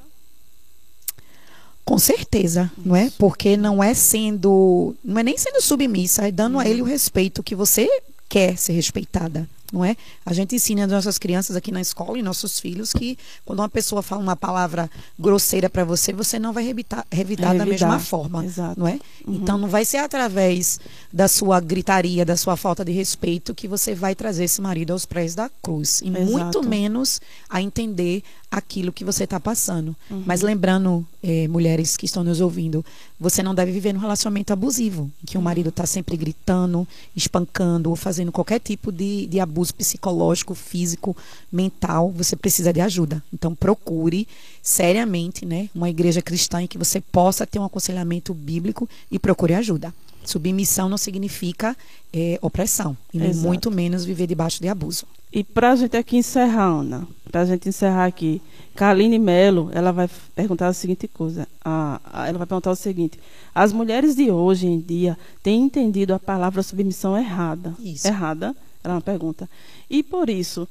[1.84, 2.88] Com certeza, Isso.
[2.88, 3.10] não é?
[3.18, 7.42] Porque não é sendo, não é nem sendo submissa, é dando a ele o respeito
[7.42, 7.88] que você
[8.28, 9.96] quer ser respeitada não é?
[10.24, 13.68] A gente ensina as nossas crianças aqui na escola e nossos filhos que quando uma
[13.68, 18.44] pessoa fala uma palavra grosseira para você, você não vai revitar, revidar, da mesma forma,
[18.44, 18.78] Exato.
[18.78, 18.98] não é?
[19.26, 19.34] Uhum.
[19.34, 20.78] Então não vai ser através
[21.12, 25.06] da sua gritaria, da sua falta de respeito que você vai trazer esse marido aos
[25.06, 26.24] pés da cruz e Exato.
[26.26, 29.96] muito menos a entender aquilo que você está passando.
[30.10, 30.24] Uhum.
[30.26, 32.84] Mas lembrando, eh, mulheres que estão nos ouvindo,
[33.18, 36.86] você não deve viver num relacionamento abusivo, em que o marido está sempre gritando,
[37.16, 41.16] espancando ou fazendo qualquer tipo de, de abuso psicológico, físico,
[41.50, 42.12] mental.
[42.14, 43.24] Você precisa de ajuda.
[43.32, 44.28] Então procure
[44.62, 49.54] seriamente, né, uma igreja cristã em que você possa ter um aconselhamento bíblico e procure
[49.54, 49.94] ajuda.
[50.24, 51.74] Submissão não significa
[52.12, 55.06] é, opressão, e nem muito menos viver debaixo de abuso.
[55.32, 58.42] E para a gente aqui encerrar, Ana, para a gente encerrar aqui,
[58.74, 61.48] Kaline Melo, ela vai perguntar a seguinte coisa.
[61.64, 63.18] A, a, ela vai perguntar o seguinte:
[63.54, 67.74] as mulheres de hoje em dia têm entendido a palavra submissão errada?
[67.78, 68.06] Isso.
[68.06, 68.54] Errada?
[68.84, 69.48] Ela é uma pergunta.
[69.88, 70.68] E por isso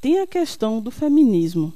[0.00, 1.72] tem a questão do feminismo.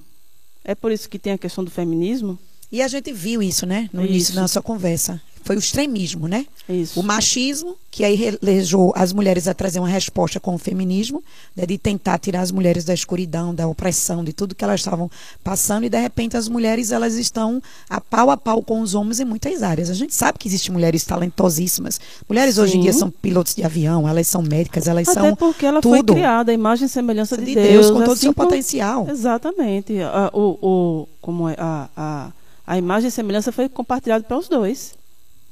[0.62, 2.38] É por isso que tem a questão do feminismo?
[2.70, 3.88] E a gente viu isso, né?
[3.92, 4.10] No isso.
[4.10, 6.44] início da nossa conversa foi o extremismo, né?
[6.68, 6.98] Isso.
[6.98, 11.22] O machismo, que aí relejou as mulheres a trazer uma resposta com o feminismo,
[11.54, 15.08] né, de tentar tirar as mulheres da escuridão, da opressão, de tudo que elas estavam
[15.44, 19.20] passando, e de repente as mulheres elas estão a pau a pau com os homens
[19.20, 19.88] em muitas áreas.
[19.88, 22.00] A gente sabe que existem mulheres talentosíssimas.
[22.28, 22.98] Mulheres hoje em dia Sim.
[22.98, 26.50] são pilotos de avião, elas são médicas, elas Até são porque ela foi tudo criada,
[26.50, 27.68] a imagem e semelhança de, de Deus.
[27.68, 29.08] Deus, com todo o assim seu potencial.
[29.08, 29.94] Exatamente.
[30.32, 32.32] O, o, como é, a, a,
[32.66, 34.94] a imagem e semelhança foi compartilhada para os dois.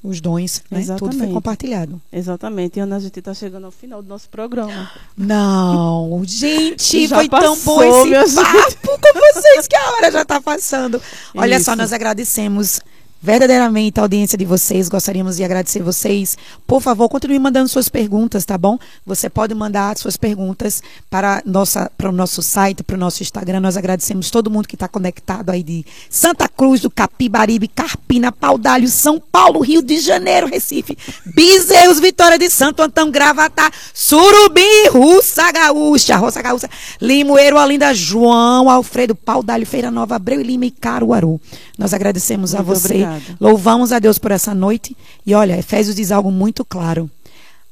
[0.03, 0.85] Os dons, né?
[0.99, 1.99] Tudo foi compartilhado.
[2.13, 2.79] Exatamente.
[2.79, 4.91] E Ana, a gente está chegando ao final do nosso programa.
[5.17, 10.21] Não, gente, Já foi tão bom passou, esse papo com vocês que a hora já
[10.21, 11.01] está passando.
[11.35, 11.79] Olha só, Isso.
[11.79, 12.81] nós agradecemos
[13.25, 14.87] verdadeiramente a audiência de vocês.
[14.87, 16.37] Gostaríamos de agradecer vocês.
[16.67, 18.79] Por favor, continue mandando suas perguntas, tá bom?
[19.07, 23.61] Você pode mandar suas perguntas para, nossa, para o nosso site, para o nosso Instagram.
[23.61, 28.87] Nós agradecemos todo mundo que está conectado aí de Santa Cruz, do Capibaribe, Carpina, Paudalho,
[28.89, 30.95] São Paulo, Rio de Janeiro, Recife,
[31.25, 36.69] Bezerros, Vitória de Santo Antão, Gravatá, Surubim, Russa Gaúcha, Roça Gaúcha,
[37.01, 41.41] Limoeiro, Olinda, João, Alfredo, Paudalho, Feira Nova, Abreu e Lima e Caruaru.
[41.79, 42.89] Nós agradecemos a Muito você.
[42.89, 43.14] obrigada.
[43.41, 44.97] Louvamos a Deus por essa noite.
[45.27, 47.11] E olha, Efésios diz algo muito claro.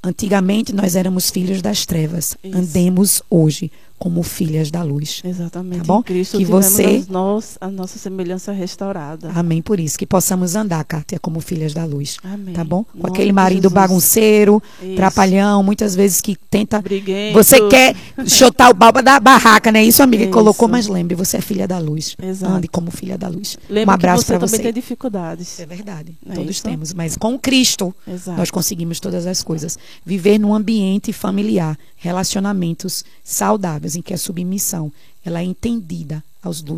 [0.02, 2.36] Antigamente nós éramos filhos das trevas.
[2.42, 2.58] Isso.
[2.58, 3.70] Andemos hoje
[4.02, 5.20] como filhas da luz.
[5.24, 5.78] Exatamente.
[5.82, 6.00] Tá bom?
[6.00, 9.30] Em Cristo Que você- nós- a nossa semelhança restaurada.
[9.32, 9.96] Amém por isso.
[9.96, 12.16] Que possamos andar, Kátia, como filhas da luz.
[12.24, 12.52] Amém.
[12.52, 12.84] Tá bom?
[12.98, 13.72] Com aquele marido Jesus.
[13.74, 14.96] bagunceiro, Isso.
[14.96, 16.82] trapalhão, muitas vezes que tenta.
[16.82, 17.34] Briguento.
[17.34, 17.94] Você quer
[18.26, 19.84] chutar o balba da barraca, né?
[19.84, 20.32] Isso, amiga, Isso.
[20.32, 22.16] colocou, mas lembre, você é filha da luz.
[22.20, 22.52] Exato.
[22.52, 23.56] Ande como filha da luz.
[23.70, 24.62] Lembra um abraço que você para também você.
[24.64, 25.60] tem dificuldades.
[25.60, 26.12] É verdade.
[26.28, 26.64] É Todos isso?
[26.64, 26.92] temos.
[26.92, 28.36] Mas com Cristo, Exato.
[28.36, 29.78] nós conseguimos todas as coisas.
[30.04, 34.92] Viver num ambiente familiar, relacionamentos saudáveis, em que a submissão
[35.24, 36.22] ela é entendida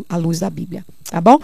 [0.08, 0.84] à luz da Bíblia.
[1.04, 1.38] Tá bom?